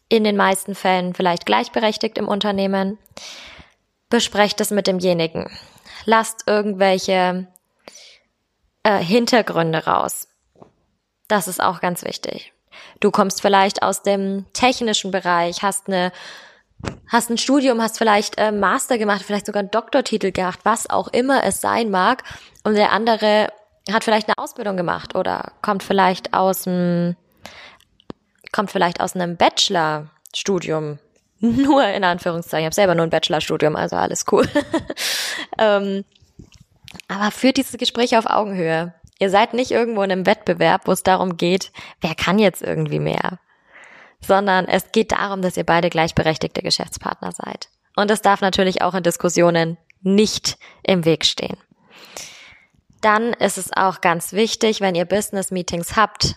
in 0.09 0.23
den 0.23 0.35
meisten 0.35 0.75
Fällen 0.75 1.13
vielleicht 1.13 1.45
gleichberechtigt 1.45 2.17
im 2.17 2.27
Unternehmen. 2.27 2.99
Besprecht 4.09 4.61
es 4.61 4.69
mit 4.69 4.85
demjenigen. 4.85 5.49
Lasst 6.05 6.43
irgendwelche 6.45 7.47
äh, 8.83 8.99
Hintergründe 8.99 9.85
raus 9.85 10.27
Das 11.27 11.47
ist 11.47 11.63
auch 11.63 11.79
ganz 11.79 12.03
wichtig. 12.03 12.53
Du 12.99 13.11
kommst 13.11 13.41
vielleicht 13.41 13.83
aus 13.83 14.01
dem 14.01 14.45
technischen 14.53 15.11
Bereich, 15.11 15.63
hast 15.63 15.87
eine 15.87 16.11
hast 17.07 17.29
ein 17.29 17.37
Studium, 17.37 17.81
hast 17.81 17.97
vielleicht 17.97 18.37
äh, 18.37 18.51
Master 18.51 18.97
gemacht, 18.97 19.23
vielleicht 19.23 19.45
sogar 19.45 19.61
einen 19.61 19.71
Doktortitel 19.71 20.31
gemacht, 20.31 20.59
was 20.63 20.89
auch 20.89 21.07
immer 21.07 21.43
es 21.43 21.61
sein 21.61 21.89
mag. 21.89 22.23
Und 22.63 22.75
der 22.75 22.91
andere 22.91 23.47
hat 23.91 24.03
vielleicht 24.03 24.27
eine 24.27 24.37
Ausbildung 24.37 24.77
gemacht 24.77 25.15
oder 25.15 25.51
kommt 25.61 25.83
vielleicht 25.83 26.33
aus 26.33 26.67
einem, 26.67 27.15
kommt 28.51 28.71
vielleicht 28.71 29.01
aus 29.01 29.15
einem 29.15 29.37
Bachelorstudium. 29.37 30.99
Nur 31.39 31.85
in 31.85 32.03
Anführungszeichen. 32.03 32.61
Ich 32.61 32.65
habe 32.67 32.75
selber 32.75 32.95
nur 32.95 33.05
ein 33.05 33.09
Bachelorstudium, 33.09 33.75
also 33.75 33.97
alles 33.97 34.23
cool. 34.31 34.47
ähm, 35.57 36.05
aber 37.09 37.31
führt 37.31 37.57
diese 37.57 37.77
Gespräche 37.77 38.17
auf 38.17 38.27
Augenhöhe. 38.27 38.93
Ihr 39.23 39.29
seid 39.29 39.53
nicht 39.53 39.71
irgendwo 39.71 40.03
in 40.03 40.11
einem 40.11 40.25
Wettbewerb, 40.25 40.81
wo 40.85 40.91
es 40.91 41.01
darum 41.01 41.37
geht, 41.37 41.71
wer 42.01 42.13
kann 42.13 42.39
jetzt 42.39 42.61
irgendwie 42.61 42.99
mehr 42.99 43.39
sondern 44.25 44.67
es 44.67 44.91
geht 44.91 45.11
darum, 45.11 45.41
dass 45.41 45.57
ihr 45.57 45.65
beide 45.65 45.89
gleichberechtigte 45.89 46.61
Geschäftspartner 46.61 47.31
seid. 47.31 47.69
Und 47.95 48.09
es 48.09 48.21
darf 48.21 48.41
natürlich 48.41 48.81
auch 48.81 48.93
in 48.93 49.03
Diskussionen 49.03 49.77
nicht 50.01 50.57
im 50.83 51.05
Weg 51.05 51.25
stehen. 51.25 51.57
Dann 53.01 53.33
ist 53.33 53.57
es 53.57 53.71
auch 53.73 54.01
ganz 54.01 54.33
wichtig, 54.33 54.81
wenn 54.81 54.95
ihr 54.95 55.05
Business 55.05 55.51
Meetings 55.51 55.95
habt, 55.95 56.35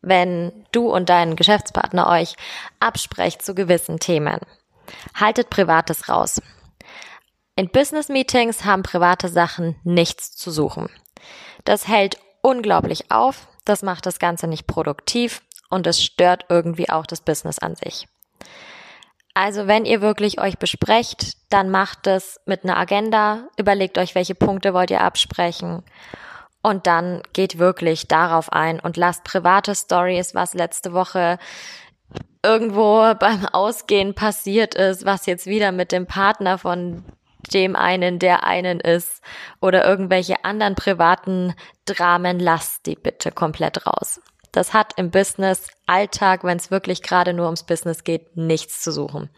wenn 0.00 0.64
du 0.72 0.88
und 0.90 1.08
dein 1.08 1.36
Geschäftspartner 1.36 2.08
euch 2.08 2.36
absprecht 2.78 3.42
zu 3.42 3.54
gewissen 3.54 3.98
Themen. 3.98 4.38
Haltet 5.14 5.50
Privates 5.50 6.08
raus. 6.08 6.40
In 7.56 7.68
Business 7.70 8.08
Meetings 8.08 8.64
haben 8.64 8.82
private 8.82 9.28
Sachen 9.28 9.76
nichts 9.82 10.32
zu 10.32 10.50
suchen. 10.50 10.88
Das 11.64 11.88
hält 11.88 12.18
unglaublich 12.44 13.10
auf, 13.10 13.48
das 13.64 13.82
macht 13.82 14.06
das 14.06 14.18
Ganze 14.18 14.46
nicht 14.46 14.66
produktiv 14.66 15.40
und 15.70 15.86
es 15.86 16.02
stört 16.02 16.44
irgendwie 16.50 16.90
auch 16.90 17.06
das 17.06 17.22
Business 17.22 17.58
an 17.58 17.74
sich. 17.74 18.06
Also 19.32 19.66
wenn 19.66 19.84
ihr 19.84 20.00
wirklich 20.00 20.40
euch 20.40 20.58
besprecht, 20.58 21.36
dann 21.48 21.70
macht 21.70 22.06
es 22.06 22.38
mit 22.46 22.62
einer 22.62 22.76
Agenda, 22.76 23.48
überlegt 23.56 23.98
euch, 23.98 24.14
welche 24.14 24.34
Punkte 24.36 24.74
wollt 24.74 24.90
ihr 24.90 25.00
absprechen. 25.00 25.82
Und 26.62 26.86
dann 26.86 27.22
geht 27.32 27.58
wirklich 27.58 28.06
darauf 28.06 28.52
ein 28.52 28.78
und 28.78 28.96
lasst 28.96 29.24
private 29.24 29.74
Stories, 29.74 30.34
was 30.34 30.54
letzte 30.54 30.92
Woche 30.92 31.38
irgendwo 32.44 33.12
beim 33.18 33.46
Ausgehen 33.46 34.14
passiert 34.14 34.74
ist, 34.74 35.04
was 35.04 35.26
jetzt 35.26 35.46
wieder 35.46 35.72
mit 35.72 35.92
dem 35.92 36.06
Partner 36.06 36.58
von 36.58 37.04
dem 37.52 37.76
einen, 37.76 38.18
der 38.18 38.44
einen 38.44 38.80
ist 38.80 39.22
oder 39.60 39.84
irgendwelche 39.84 40.44
anderen 40.44 40.74
privaten 40.74 41.54
Dramen, 41.84 42.38
lasst 42.40 42.86
die 42.86 42.96
bitte 42.96 43.30
komplett 43.30 43.86
raus. 43.86 44.20
Das 44.52 44.72
hat 44.72 44.92
im 44.96 45.10
Business 45.10 45.68
Alltag, 45.86 46.44
wenn 46.44 46.56
es 46.56 46.70
wirklich 46.70 47.02
gerade 47.02 47.32
nur 47.32 47.46
ums 47.46 47.64
Business 47.64 48.04
geht, 48.04 48.36
nichts 48.36 48.80
zu 48.82 48.92
suchen. 48.92 49.28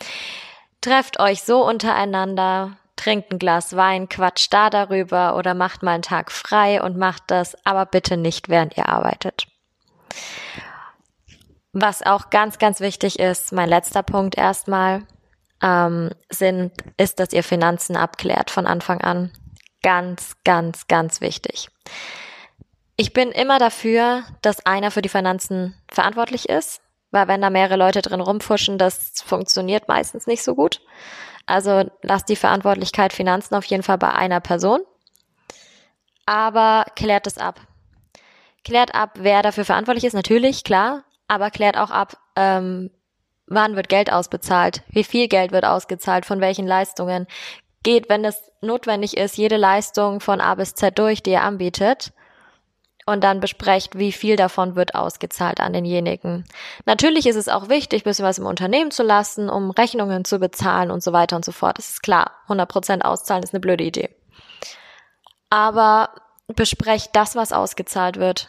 Trefft 0.82 1.18
euch 1.18 1.42
so 1.42 1.66
untereinander, 1.66 2.76
trinkt 2.96 3.32
ein 3.32 3.38
Glas 3.38 3.76
Wein, 3.76 4.08
quatscht 4.08 4.52
da 4.52 4.68
darüber 4.68 5.36
oder 5.36 5.54
macht 5.54 5.82
mal 5.82 5.92
einen 5.92 6.02
Tag 6.02 6.30
frei 6.30 6.82
und 6.82 6.96
macht 6.96 7.24
das, 7.28 7.56
aber 7.64 7.86
bitte 7.86 8.16
nicht 8.16 8.48
während 8.48 8.76
ihr 8.76 8.88
arbeitet. 8.88 9.46
Was 11.72 12.02
auch 12.02 12.30
ganz, 12.30 12.58
ganz 12.58 12.80
wichtig 12.80 13.18
ist, 13.18 13.52
mein 13.52 13.68
letzter 13.68 14.02
Punkt 14.02 14.36
erstmal, 14.36 15.02
ähm, 15.62 16.10
sind, 16.30 16.72
ist, 16.96 17.20
dass 17.20 17.32
ihr 17.32 17.42
Finanzen 17.42 17.96
abklärt 17.96 18.50
von 18.50 18.66
Anfang 18.66 19.00
an. 19.00 19.32
Ganz, 19.82 20.36
ganz, 20.44 20.86
ganz 20.88 21.20
wichtig. 21.20 21.68
Ich 22.96 23.12
bin 23.12 23.30
immer 23.30 23.58
dafür, 23.58 24.24
dass 24.42 24.64
einer 24.64 24.90
für 24.90 25.02
die 25.02 25.08
Finanzen 25.08 25.74
verantwortlich 25.90 26.48
ist, 26.48 26.80
weil 27.10 27.28
wenn 27.28 27.42
da 27.42 27.50
mehrere 27.50 27.76
Leute 27.76 28.02
drin 28.02 28.20
rumfuschen, 28.20 28.78
das 28.78 29.12
funktioniert 29.24 29.88
meistens 29.88 30.26
nicht 30.26 30.42
so 30.42 30.54
gut. 30.54 30.80
Also 31.44 31.88
lasst 32.02 32.28
die 32.28 32.36
Verantwortlichkeit 32.36 33.12
Finanzen 33.12 33.54
auf 33.54 33.64
jeden 33.66 33.82
Fall 33.82 33.98
bei 33.98 34.12
einer 34.12 34.40
Person. 34.40 34.80
Aber 36.24 36.84
klärt 36.96 37.26
es 37.26 37.38
ab. 37.38 37.60
Klärt 38.64 38.94
ab, 38.94 39.10
wer 39.20 39.42
dafür 39.42 39.64
verantwortlich 39.64 40.04
ist, 40.04 40.14
natürlich, 40.14 40.64
klar, 40.64 41.04
aber 41.28 41.50
klärt 41.50 41.76
auch 41.76 41.90
ab, 41.90 42.18
ähm, 42.34 42.90
wann 43.46 43.76
wird 43.76 43.88
Geld 43.88 44.12
ausbezahlt, 44.12 44.82
wie 44.88 45.04
viel 45.04 45.28
Geld 45.28 45.52
wird 45.52 45.64
ausgezahlt, 45.64 46.26
von 46.26 46.40
welchen 46.40 46.66
Leistungen. 46.66 47.26
Geht, 47.82 48.08
wenn 48.08 48.24
es 48.24 48.50
notwendig 48.60 49.16
ist, 49.16 49.36
jede 49.36 49.56
Leistung 49.56 50.20
von 50.20 50.40
A 50.40 50.54
bis 50.54 50.74
Z 50.74 50.98
durch, 50.98 51.22
die 51.22 51.30
ihr 51.30 51.42
anbietet 51.42 52.12
und 53.06 53.22
dann 53.22 53.38
besprecht, 53.38 53.96
wie 53.96 54.10
viel 54.10 54.36
davon 54.36 54.74
wird 54.74 54.96
ausgezahlt 54.96 55.60
an 55.60 55.72
denjenigen. 55.72 56.44
Natürlich 56.84 57.26
ist 57.26 57.36
es 57.36 57.48
auch 57.48 57.68
wichtig, 57.68 58.02
bisschen 58.02 58.24
was 58.24 58.38
im 58.38 58.46
Unternehmen 58.46 58.90
zu 58.90 59.04
lassen, 59.04 59.48
um 59.48 59.70
Rechnungen 59.70 60.24
zu 60.24 60.40
bezahlen 60.40 60.90
und 60.90 61.02
so 61.02 61.12
weiter 61.12 61.36
und 61.36 61.44
so 61.44 61.52
fort. 61.52 61.78
Das 61.78 61.90
ist 61.90 62.02
klar. 62.02 62.32
100% 62.48 63.02
auszahlen 63.02 63.44
ist 63.44 63.54
eine 63.54 63.60
blöde 63.60 63.84
Idee. 63.84 64.10
Aber 65.48 66.10
besprecht 66.48 67.10
das, 67.14 67.36
was 67.36 67.52
ausgezahlt 67.52 68.18
wird. 68.18 68.48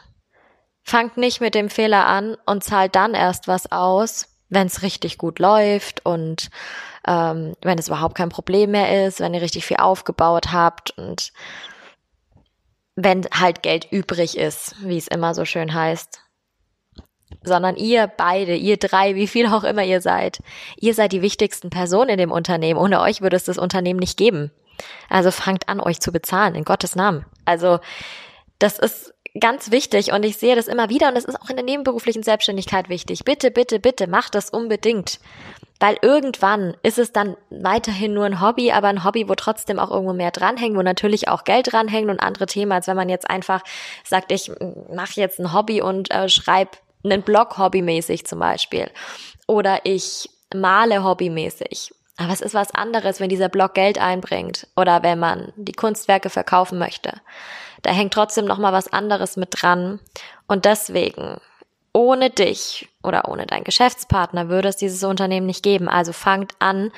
Fangt 0.82 1.18
nicht 1.18 1.40
mit 1.40 1.54
dem 1.54 1.70
Fehler 1.70 2.08
an 2.08 2.36
und 2.48 2.64
zahlt 2.64 2.96
dann 2.96 3.14
erst 3.14 3.48
was 3.48 3.72
aus, 3.72 4.28
wenn 4.50 4.68
es 4.68 4.82
richtig 4.82 5.18
gut 5.18 5.40
läuft 5.40 6.06
und 6.06 6.50
ähm, 7.08 7.54
wenn 7.62 7.78
es 7.78 7.88
überhaupt 7.88 8.16
kein 8.16 8.30
Problem 8.30 8.72
mehr 8.72 9.08
ist, 9.08 9.20
wenn 9.20 9.34
ihr 9.34 9.42
richtig 9.42 9.66
viel 9.66 9.78
aufgebaut 9.78 10.52
habt 10.52 10.92
und 10.98 11.32
wenn 12.96 13.26
halt 13.32 13.62
Geld 13.62 13.88
übrig 13.92 14.38
ist, 14.38 14.76
wie 14.82 14.98
es 14.98 15.08
immer 15.08 15.34
so 15.34 15.46
schön 15.46 15.74
heißt. 15.74 16.22
Sondern 17.44 17.76
ihr 17.76 18.08
beide, 18.08 18.56
ihr 18.56 18.78
drei, 18.78 19.16
wie 19.16 19.28
viel 19.28 19.48
auch 19.48 19.64
immer 19.64 19.84
ihr 19.84 20.02
seid, 20.02 20.40
ihr 20.78 20.94
seid 20.94 21.12
die 21.12 21.22
wichtigsten 21.22 21.70
Personen 21.70 22.10
in 22.10 22.18
dem 22.18 22.32
Unternehmen. 22.32 22.80
Ohne 22.80 23.02
euch 23.02 23.22
würde 23.22 23.36
es 23.36 23.44
das 23.44 23.58
Unternehmen 23.58 24.00
nicht 24.00 24.18
geben. 24.18 24.52
Also 25.10 25.32
fangt 25.32 25.70
an, 25.70 25.80
euch 25.80 26.00
zu 26.00 26.12
bezahlen, 26.12 26.56
in 26.56 26.64
Gottes 26.64 26.96
Namen. 26.96 27.26
Also 27.46 27.80
das 28.60 28.80
ist 28.80 29.14
ganz 29.40 29.72
wichtig 29.72 30.12
und 30.12 30.24
ich 30.24 30.38
sehe 30.38 30.56
das 30.56 30.68
immer 30.68 30.90
wieder 30.90 31.10
und 31.10 31.18
es 31.18 31.26
ist 31.26 31.40
auch 31.42 31.50
in 31.50 31.56
der 31.56 31.66
nebenberuflichen 31.66 32.24
Selbstständigkeit 32.24 32.90
wichtig. 32.90 33.24
Bitte, 33.24 33.52
bitte, 33.52 33.80
bitte, 33.80 34.08
macht 34.08 34.36
das 34.36 34.50
unbedingt. 34.50 35.20
Weil 35.80 35.98
irgendwann 36.02 36.76
ist 36.82 36.98
es 36.98 37.12
dann 37.12 37.38
weiterhin 37.50 38.14
nur 38.14 38.26
ein 38.26 38.42
Hobby, 38.42 38.72
aber 38.72 38.88
ein 38.88 39.04
Hobby, 39.04 39.30
wo 39.30 39.36
trotzdem 39.36 39.78
auch 39.78 39.92
irgendwo 39.92 40.14
mehr 40.14 40.32
dranhängt, 40.32 40.76
wo 40.76 40.82
natürlich 40.82 41.28
auch 41.28 41.44
Geld 41.44 41.72
dranhängt 41.72 42.10
und 42.10 42.20
andere 42.20 42.48
Themen, 42.48 42.72
als 42.72 42.88
wenn 42.88 42.96
man 42.96 43.10
jetzt 43.10 43.30
einfach 43.30 43.62
sagt, 44.04 44.32
ich 44.32 44.52
mache 44.92 45.20
jetzt 45.20 45.40
ein 45.40 45.54
Hobby 45.54 45.82
und 45.82 46.10
äh, 46.12 46.30
schreibe 46.30 46.72
einen 47.04 47.22
Blog 47.22 47.60
hobbymäßig 47.60 48.26
zum 48.26 48.40
Beispiel. 48.40 48.90
Oder 49.46 49.82
ich 49.84 50.30
male 50.54 51.04
hobbymäßig. 51.04 51.94
Aber 52.18 52.34
es 52.34 52.42
ist 52.42 52.56
was 52.56 52.74
anderes, 52.74 53.20
wenn 53.20 53.30
dieser 53.30 53.50
Blog 53.50 53.76
Geld 53.76 54.00
einbringt 54.00 54.68
oder 54.76 55.04
wenn 55.04 55.20
man 55.20 55.54
die 55.56 55.74
Kunstwerke 55.74 56.32
verkaufen 56.32 56.80
möchte. 56.80 57.14
Da 57.82 57.92
hängt 57.92 58.14
trotzdem 58.14 58.46
noch 58.46 58.58
mal 58.58 58.74
was 58.74 58.92
anderes 58.92 59.38
mit 59.38 59.50
dran 59.52 60.00
und 60.48 60.66
deswegen 60.66 61.40
ohne 61.94 62.30
dich 62.30 62.90
oder 63.02 63.28
ohne 63.28 63.46
deinen 63.48 63.64
Geschäftspartner 63.64 64.50
würde 64.50 64.70
es 64.70 64.78
dieses 64.78 65.04
Unternehmen 65.04 65.48
nicht 65.48 65.64
geben. 65.64 65.90
Also 65.90 66.14
fangt 66.14 66.54
an, 66.60 66.92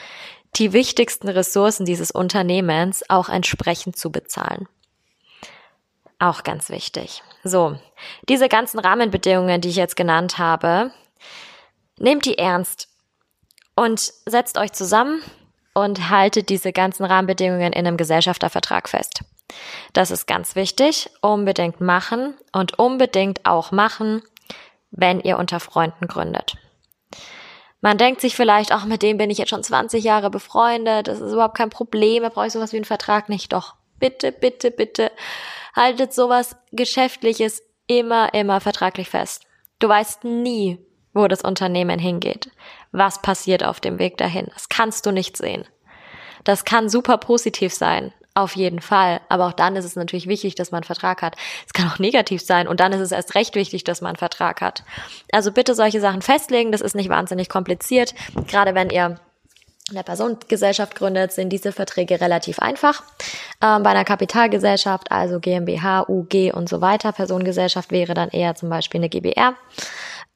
die 0.55 0.73
wichtigsten 0.73 1.29
Ressourcen 1.29 1.85
dieses 1.85 2.11
Unternehmens 2.11 3.09
auch 3.09 3.29
entsprechend 3.29 3.97
zu 3.97 4.11
bezahlen. 4.11 4.67
Auch 6.19 6.43
ganz 6.43 6.69
wichtig. 6.69 7.23
So, 7.43 7.77
diese 8.27 8.49
ganzen 8.49 8.79
Rahmenbedingungen, 8.79 9.61
die 9.61 9.69
ich 9.69 9.77
jetzt 9.77 9.95
genannt 9.95 10.37
habe, 10.37 10.91
nehmt 11.97 12.25
die 12.25 12.37
ernst 12.37 12.89
und 13.75 14.11
setzt 14.25 14.57
euch 14.57 14.73
zusammen 14.73 15.21
und 15.73 16.09
haltet 16.09 16.49
diese 16.49 16.73
ganzen 16.73 17.05
Rahmenbedingungen 17.05 17.71
in 17.71 17.87
einem 17.87 17.95
Gesellschaftervertrag 17.95 18.89
fest. 18.89 19.21
Das 19.93 20.11
ist 20.11 20.27
ganz 20.27 20.55
wichtig. 20.55 21.09
Unbedingt 21.21 21.81
machen 21.81 22.35
und 22.51 22.79
unbedingt 22.79 23.45
auch 23.45 23.71
machen, 23.71 24.21
wenn 24.91 25.19
ihr 25.19 25.37
unter 25.37 25.59
Freunden 25.59 26.07
gründet. 26.07 26.55
Man 27.81 27.97
denkt 27.97 28.19
sich 28.19 28.35
vielleicht, 28.35 28.71
ach, 28.71 28.85
mit 28.85 29.01
dem 29.03 29.17
bin 29.17 29.29
ich 29.29 29.37
jetzt 29.37 29.49
schon 29.49 29.63
20 29.63 30.03
Jahre 30.03 30.29
befreundet, 30.29 31.07
das 31.07 31.21
ist 31.21 31.31
überhaupt 31.31 31.55
kein 31.55 31.69
Problem, 31.69 32.23
da 32.23 32.29
brauche 32.29 32.47
ich 32.47 32.53
sowas 32.53 32.73
wie 32.73 32.77
einen 32.77 32.85
Vertrag 32.85 33.29
nicht. 33.29 33.53
Doch, 33.53 33.75
bitte, 33.99 34.33
bitte, 34.33 34.69
bitte, 34.69 35.11
haltet 35.75 36.13
sowas 36.13 36.57
Geschäftliches 36.71 37.63
immer, 37.87 38.33
immer 38.33 38.59
vertraglich 38.59 39.09
fest. 39.09 39.45
Du 39.79 39.87
weißt 39.87 40.25
nie, 40.25 40.77
wo 41.13 41.27
das 41.27 41.41
Unternehmen 41.41 41.99
hingeht. 41.99 42.51
Was 42.91 43.21
passiert 43.21 43.63
auf 43.63 43.79
dem 43.79 43.97
Weg 43.97 44.17
dahin? 44.17 44.47
Das 44.53 44.67
kannst 44.67 45.05
du 45.05 45.11
nicht 45.11 45.37
sehen. 45.37 45.65
Das 46.43 46.65
kann 46.65 46.89
super 46.89 47.17
positiv 47.17 47.73
sein. 47.73 48.13
Auf 48.35 48.55
jeden 48.55 48.79
Fall. 48.79 49.21
Aber 49.27 49.47
auch 49.47 49.53
dann 49.53 49.75
ist 49.75 49.85
es 49.85 49.95
natürlich 49.95 50.27
wichtig, 50.27 50.55
dass 50.55 50.71
man 50.71 50.79
einen 50.79 50.85
Vertrag 50.85 51.21
hat. 51.21 51.35
Es 51.65 51.73
kann 51.73 51.89
auch 51.89 51.99
negativ 51.99 52.41
sein 52.41 52.67
und 52.67 52.79
dann 52.79 52.93
ist 52.93 53.01
es 53.01 53.11
erst 53.11 53.35
recht 53.35 53.55
wichtig, 53.55 53.83
dass 53.83 54.01
man 54.01 54.09
einen 54.09 54.17
Vertrag 54.17 54.61
hat. 54.61 54.83
Also 55.31 55.51
bitte 55.51 55.75
solche 55.75 55.99
Sachen 55.99 56.21
festlegen. 56.21 56.71
Das 56.71 56.81
ist 56.81 56.95
nicht 56.95 57.09
wahnsinnig 57.09 57.49
kompliziert. 57.49 58.13
Gerade 58.47 58.75
wenn 58.75 58.91
ihr 58.91 59.19
eine 59.89 60.03
Personengesellschaft 60.03 60.95
gründet, 60.95 61.31
sind 61.31 61.49
diese 61.49 61.71
Verträge 61.71 62.21
relativ 62.21 62.59
einfach. 62.59 63.03
Ähm, 63.61 63.83
bei 63.83 63.89
einer 63.89 64.05
Kapitalgesellschaft, 64.05 65.11
also 65.11 65.39
GmbH, 65.39 66.05
UG 66.07 66.53
und 66.53 66.69
so 66.69 66.81
weiter, 66.81 67.11
Personengesellschaft 67.11 67.91
wäre 67.91 68.13
dann 68.13 68.29
eher 68.29 68.55
zum 68.55 68.69
Beispiel 68.69 68.99
eine 68.99 69.09
GBR. 69.09 69.55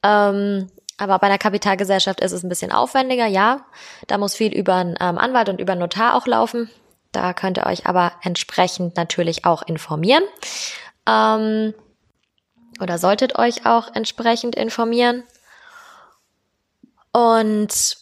Ähm, 0.02 0.68
aber 0.96 1.18
bei 1.18 1.26
einer 1.26 1.38
Kapitalgesellschaft 1.38 2.20
ist 2.20 2.32
es 2.32 2.42
ein 2.42 2.48
bisschen 2.48 2.72
aufwendiger, 2.72 3.26
ja. 3.26 3.64
Da 4.06 4.18
muss 4.18 4.34
viel 4.34 4.52
über 4.52 4.74
einen 4.74 4.96
ähm, 5.00 5.18
Anwalt 5.18 5.48
und 5.48 5.60
über 5.60 5.72
einen 5.72 5.80
Notar 5.80 6.16
auch 6.16 6.26
laufen. 6.26 6.70
Da 7.14 7.32
könnt 7.32 7.58
ihr 7.58 7.66
euch 7.66 7.86
aber 7.86 8.12
entsprechend 8.22 8.96
natürlich 8.96 9.44
auch 9.44 9.62
informieren. 9.62 10.24
Ähm, 11.06 11.74
oder 12.80 12.98
solltet 12.98 13.38
euch 13.38 13.66
auch 13.66 13.94
entsprechend 13.94 14.56
informieren. 14.56 15.22
Und 17.12 17.96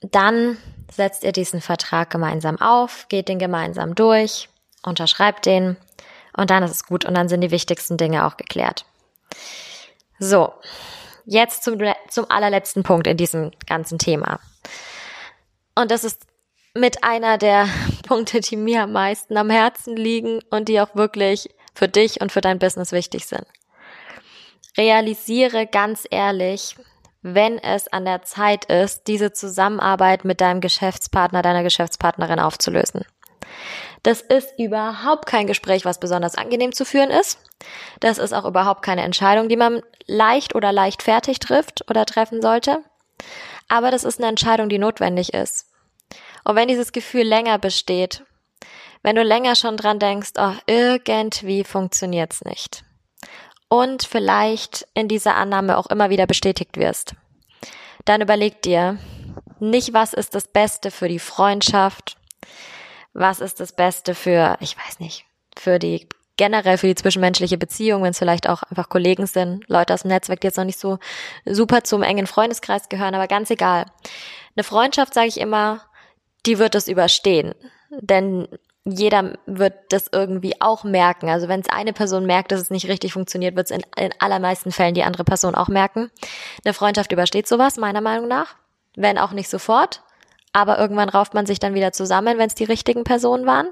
dann 0.00 0.56
setzt 0.90 1.24
ihr 1.24 1.32
diesen 1.32 1.60
Vertrag 1.60 2.10
gemeinsam 2.10 2.60
auf, 2.60 3.06
geht 3.08 3.28
den 3.28 3.38
gemeinsam 3.38 3.94
durch, 3.94 4.48
unterschreibt 4.82 5.44
den 5.46 5.76
und 6.34 6.50
dann 6.50 6.62
ist 6.62 6.70
es 6.70 6.86
gut 6.86 7.04
und 7.04 7.14
dann 7.14 7.28
sind 7.28 7.40
die 7.40 7.50
wichtigsten 7.50 7.96
Dinge 7.96 8.26
auch 8.26 8.36
geklärt. 8.36 8.86
So, 10.18 10.54
jetzt 11.26 11.64
zum, 11.64 11.78
zum 12.08 12.30
allerletzten 12.30 12.82
Punkt 12.82 13.06
in 13.06 13.16
diesem 13.16 13.50
ganzen 13.66 13.98
Thema. 13.98 14.38
Und 15.74 15.90
das 15.90 16.04
ist 16.04 16.26
mit 16.76 17.02
einer 17.02 17.38
der 17.38 17.68
Punkte, 18.06 18.40
die 18.40 18.56
mir 18.56 18.82
am 18.82 18.92
meisten 18.92 19.36
am 19.36 19.50
Herzen 19.50 19.96
liegen 19.96 20.40
und 20.50 20.68
die 20.68 20.80
auch 20.80 20.94
wirklich 20.94 21.48
für 21.74 21.88
dich 21.88 22.20
und 22.20 22.32
für 22.32 22.40
dein 22.40 22.58
Business 22.58 22.92
wichtig 22.92 23.26
sind. 23.26 23.46
Realisiere 24.76 25.66
ganz 25.66 26.06
ehrlich, 26.10 26.76
wenn 27.22 27.58
es 27.58 27.88
an 27.88 28.04
der 28.04 28.22
Zeit 28.22 28.66
ist, 28.66 29.08
diese 29.08 29.32
Zusammenarbeit 29.32 30.24
mit 30.24 30.40
deinem 30.40 30.60
Geschäftspartner, 30.60 31.42
deiner 31.42 31.62
Geschäftspartnerin 31.62 32.38
aufzulösen. 32.38 33.04
Das 34.02 34.20
ist 34.20 34.50
überhaupt 34.58 35.26
kein 35.26 35.46
Gespräch, 35.46 35.84
was 35.84 35.98
besonders 35.98 36.36
angenehm 36.36 36.72
zu 36.72 36.84
führen 36.84 37.10
ist. 37.10 37.40
Das 38.00 38.18
ist 38.18 38.32
auch 38.32 38.44
überhaupt 38.44 38.82
keine 38.82 39.02
Entscheidung, 39.02 39.48
die 39.48 39.56
man 39.56 39.82
leicht 40.06 40.54
oder 40.54 40.72
leichtfertig 40.72 41.40
trifft 41.40 41.88
oder 41.90 42.06
treffen 42.06 42.40
sollte. 42.40 42.84
Aber 43.68 43.90
das 43.90 44.04
ist 44.04 44.20
eine 44.20 44.28
Entscheidung, 44.28 44.68
die 44.68 44.78
notwendig 44.78 45.34
ist. 45.34 45.65
Und 46.46 46.54
wenn 46.54 46.68
dieses 46.68 46.92
Gefühl 46.92 47.24
länger 47.24 47.58
besteht, 47.58 48.22
wenn 49.02 49.16
du 49.16 49.24
länger 49.24 49.56
schon 49.56 49.76
dran 49.76 49.98
denkst, 49.98 50.30
oh, 50.38 50.52
irgendwie 50.68 51.64
funktioniert's 51.64 52.44
nicht. 52.44 52.84
Und 53.68 54.04
vielleicht 54.04 54.86
in 54.94 55.08
dieser 55.08 55.34
Annahme 55.34 55.76
auch 55.76 55.86
immer 55.86 56.08
wieder 56.08 56.28
bestätigt 56.28 56.76
wirst. 56.76 57.16
Dann 58.04 58.20
überleg 58.20 58.62
dir 58.62 58.96
nicht, 59.58 59.92
was 59.92 60.12
ist 60.12 60.36
das 60.36 60.46
Beste 60.46 60.92
für 60.92 61.08
die 61.08 61.18
Freundschaft, 61.18 62.16
was 63.12 63.40
ist 63.40 63.58
das 63.58 63.72
Beste 63.72 64.14
für, 64.14 64.56
ich 64.60 64.76
weiß 64.76 65.00
nicht, 65.00 65.24
für 65.58 65.80
die 65.80 66.08
generell 66.36 66.78
für 66.78 66.86
die 66.86 66.94
zwischenmenschliche 66.94 67.58
Beziehung, 67.58 68.04
wenn 68.04 68.10
es 68.10 68.18
vielleicht 68.18 68.48
auch 68.48 68.62
einfach 68.62 68.88
Kollegen 68.88 69.26
sind, 69.26 69.68
Leute 69.68 69.94
aus 69.94 70.02
dem 70.02 70.10
Netzwerk, 70.10 70.42
die 70.42 70.46
jetzt 70.46 70.58
noch 70.58 70.64
nicht 70.64 70.78
so 70.78 71.00
super 71.44 71.82
zum 71.82 72.04
engen 72.04 72.28
Freundeskreis 72.28 72.88
gehören, 72.88 73.16
aber 73.16 73.26
ganz 73.26 73.50
egal. 73.50 73.86
Eine 74.54 74.62
Freundschaft, 74.62 75.12
sage 75.12 75.26
ich 75.26 75.40
immer, 75.40 75.80
die 76.46 76.58
wird 76.58 76.74
es 76.74 76.88
überstehen. 76.88 77.54
Denn 77.90 78.48
jeder 78.84 79.36
wird 79.46 79.74
das 79.90 80.06
irgendwie 80.12 80.60
auch 80.60 80.84
merken. 80.84 81.28
Also 81.28 81.48
wenn 81.48 81.60
es 81.60 81.68
eine 81.68 81.92
Person 81.92 82.24
merkt, 82.24 82.52
dass 82.52 82.60
es 82.60 82.70
nicht 82.70 82.88
richtig 82.88 83.12
funktioniert, 83.12 83.56
wird 83.56 83.70
es 83.70 83.76
in, 83.76 83.84
in 83.96 84.12
allermeisten 84.20 84.70
Fällen 84.70 84.94
die 84.94 85.02
andere 85.02 85.24
Person 85.24 85.54
auch 85.54 85.68
merken. 85.68 86.10
Eine 86.64 86.72
Freundschaft 86.74 87.10
übersteht 87.10 87.48
sowas, 87.48 87.76
meiner 87.76 88.00
Meinung 88.00 88.28
nach. 88.28 88.54
Wenn 88.94 89.18
auch 89.18 89.32
nicht 89.32 89.50
sofort 89.50 90.02
aber 90.56 90.78
irgendwann 90.78 91.10
rauft 91.10 91.34
man 91.34 91.44
sich 91.44 91.58
dann 91.58 91.74
wieder 91.74 91.92
zusammen, 91.92 92.38
wenn 92.38 92.46
es 92.46 92.54
die 92.54 92.64
richtigen 92.64 93.04
Personen 93.04 93.44
waren. 93.44 93.68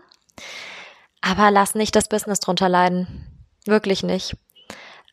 Aber 1.23 1.51
lass 1.51 1.75
nicht 1.75 1.97
das 1.97 2.09
Business 2.09 2.41
drunter 2.41 2.69
leiden. 2.69 3.49
Wirklich 3.65 4.03
nicht. 4.03 4.37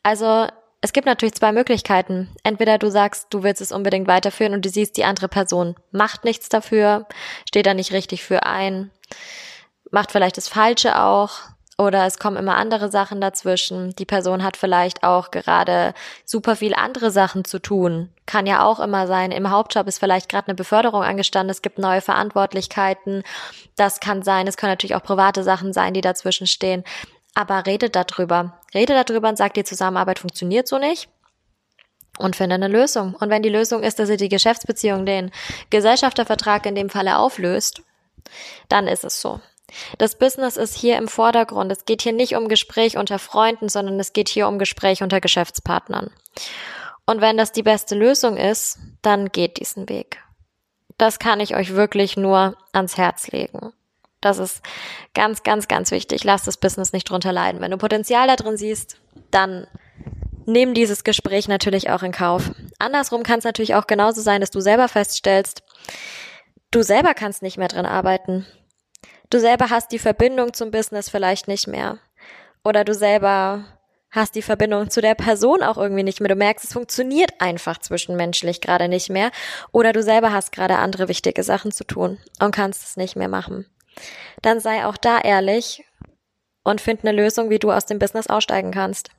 Also 0.03 0.47
es 0.81 0.93
gibt 0.93 1.05
natürlich 1.05 1.35
zwei 1.35 1.51
Möglichkeiten. 1.51 2.29
Entweder 2.43 2.79
du 2.79 2.89
sagst, 2.89 3.27
du 3.29 3.43
willst 3.43 3.61
es 3.61 3.71
unbedingt 3.71 4.07
weiterführen 4.07 4.53
und 4.53 4.65
du 4.65 4.69
siehst, 4.69 4.97
die 4.97 5.05
andere 5.05 5.27
Person 5.27 5.75
macht 5.91 6.23
nichts 6.23 6.49
dafür, 6.49 7.07
steht 7.47 7.67
da 7.67 7.73
nicht 7.73 7.91
richtig 7.91 8.23
für 8.23 8.45
ein, 8.45 8.89
macht 9.91 10.11
vielleicht 10.11 10.37
das 10.37 10.47
Falsche 10.47 10.99
auch 10.99 11.31
oder 11.77 12.05
es 12.05 12.19
kommen 12.19 12.37
immer 12.37 12.57
andere 12.57 12.91
Sachen 12.91 13.21
dazwischen. 13.21 13.95
Die 13.95 14.05
Person 14.05 14.43
hat 14.43 14.55
vielleicht 14.55 15.03
auch 15.03 15.31
gerade 15.31 15.93
super 16.25 16.55
viel 16.55 16.75
andere 16.75 17.09
Sachen 17.09 17.43
zu 17.43 17.59
tun. 17.59 18.09
Kann 18.27 18.45
ja 18.45 18.63
auch 18.63 18.79
immer 18.79 19.07
sein. 19.07 19.31
Im 19.31 19.49
Hauptjob 19.49 19.87
ist 19.87 19.97
vielleicht 19.97 20.29
gerade 20.29 20.47
eine 20.47 20.55
Beförderung 20.55 21.01
angestanden. 21.01 21.49
Es 21.49 21.63
gibt 21.63 21.79
neue 21.79 22.01
Verantwortlichkeiten. 22.01 23.23
Das 23.77 23.99
kann 23.99 24.21
sein. 24.21 24.47
Es 24.47 24.57
können 24.57 24.71
natürlich 24.71 24.95
auch 24.95 25.03
private 25.03 25.43
Sachen 25.43 25.73
sein, 25.73 25.95
die 25.95 26.01
dazwischen 26.01 26.45
stehen. 26.45 26.83
Aber 27.33 27.65
redet 27.65 27.95
darüber. 27.95 28.59
Redet 28.73 29.09
darüber 29.09 29.29
und 29.29 29.37
sagt, 29.37 29.57
die 29.57 29.63
Zusammenarbeit 29.63 30.19
funktioniert 30.19 30.67
so 30.67 30.77
nicht 30.77 31.09
und 32.17 32.35
finde 32.35 32.55
eine 32.55 32.67
Lösung. 32.67 33.15
Und 33.15 33.29
wenn 33.29 33.43
die 33.43 33.49
Lösung 33.49 33.83
ist, 33.83 33.99
dass 33.99 34.09
ihr 34.09 34.17
die 34.17 34.29
Geschäftsbeziehung, 34.29 35.05
den 35.05 35.31
Gesellschaftervertrag 35.69 36.65
in 36.65 36.75
dem 36.75 36.89
Falle 36.89 37.17
auflöst, 37.17 37.81
dann 38.69 38.87
ist 38.87 39.03
es 39.03 39.21
so. 39.21 39.39
Das 39.97 40.17
Business 40.17 40.57
ist 40.57 40.75
hier 40.75 40.97
im 40.97 41.07
Vordergrund. 41.07 41.71
Es 41.71 41.85
geht 41.85 42.01
hier 42.01 42.13
nicht 42.13 42.35
um 42.35 42.49
Gespräch 42.49 42.97
unter 42.97 43.19
Freunden, 43.19 43.69
sondern 43.69 43.99
es 43.99 44.13
geht 44.13 44.27
hier 44.27 44.47
um 44.47 44.59
Gespräch 44.59 45.01
unter 45.01 45.21
Geschäftspartnern. 45.21 46.11
Und 47.05 47.21
wenn 47.21 47.37
das 47.37 47.51
die 47.51 47.63
beste 47.63 47.95
Lösung 47.95 48.37
ist, 48.37 48.79
dann 49.01 49.31
geht 49.31 49.59
diesen 49.59 49.89
Weg. 49.89 50.21
Das 50.97 51.19
kann 51.19 51.39
ich 51.39 51.55
euch 51.55 51.73
wirklich 51.73 52.17
nur 52.17 52.57
ans 52.73 52.97
Herz 52.97 53.29
legen. 53.29 53.73
Das 54.21 54.37
ist 54.37 54.61
ganz, 55.13 55.43
ganz, 55.43 55.67
ganz 55.67 55.91
wichtig. 55.91 56.23
Lass 56.23 56.43
das 56.43 56.57
Business 56.57 56.93
nicht 56.93 57.09
drunter 57.09 57.33
leiden. 57.33 57.59
Wenn 57.59 57.71
du 57.71 57.77
Potenzial 57.77 58.27
da 58.27 58.35
drin 58.35 58.55
siehst, 58.55 58.97
dann 59.31 59.67
nimm 60.45 60.73
dieses 60.73 61.03
Gespräch 61.03 61.47
natürlich 61.47 61.89
auch 61.89 62.03
in 62.03 62.11
Kauf. 62.11 62.51
Andersrum 62.79 63.23
kann 63.23 63.39
es 63.39 63.45
natürlich 63.45 63.75
auch 63.75 63.87
genauso 63.87 64.21
sein, 64.21 64.41
dass 64.41 64.51
du 64.51 64.61
selber 64.61 64.87
feststellst, 64.87 65.63
du 66.69 66.83
selber 66.83 67.13
kannst 67.13 67.41
nicht 67.41 67.57
mehr 67.57 67.67
drin 67.67 67.85
arbeiten. 67.85 68.45
Du 69.29 69.39
selber 69.39 69.69
hast 69.69 69.91
die 69.91 69.99
Verbindung 69.99 70.53
zum 70.53 70.71
Business 70.71 71.09
vielleicht 71.09 71.47
nicht 71.47 71.67
mehr. 71.67 71.99
Oder 72.63 72.83
du 72.83 72.93
selber 72.93 73.65
hast 74.11 74.35
die 74.35 74.41
Verbindung 74.41 74.89
zu 74.89 75.01
der 75.01 75.15
Person 75.15 75.63
auch 75.63 75.77
irgendwie 75.77 76.03
nicht 76.03 76.19
mehr. 76.19 76.27
Du 76.27 76.35
merkst, 76.35 76.65
es 76.65 76.73
funktioniert 76.73 77.39
einfach 77.39 77.77
zwischenmenschlich 77.77 78.59
gerade 78.59 78.89
nicht 78.89 79.09
mehr. 79.09 79.31
Oder 79.71 79.93
du 79.93 80.03
selber 80.03 80.33
hast 80.33 80.51
gerade 80.51 80.77
andere 80.77 81.07
wichtige 81.07 81.43
Sachen 81.43 81.71
zu 81.71 81.85
tun 81.85 82.19
und 82.39 82.53
kannst 82.53 82.83
es 82.83 82.97
nicht 82.97 83.15
mehr 83.15 83.29
machen. 83.29 83.65
Dann 84.41 84.59
sei 84.59 84.85
auch 84.85 84.97
da 84.97 85.19
ehrlich 85.19 85.83
und 86.63 86.81
find 86.81 87.03
eine 87.03 87.11
Lösung, 87.11 87.49
wie 87.49 87.59
du 87.59 87.71
aus 87.71 87.85
dem 87.85 87.99
Business 87.99 88.27
aussteigen 88.27 88.71
kannst. 88.71 89.09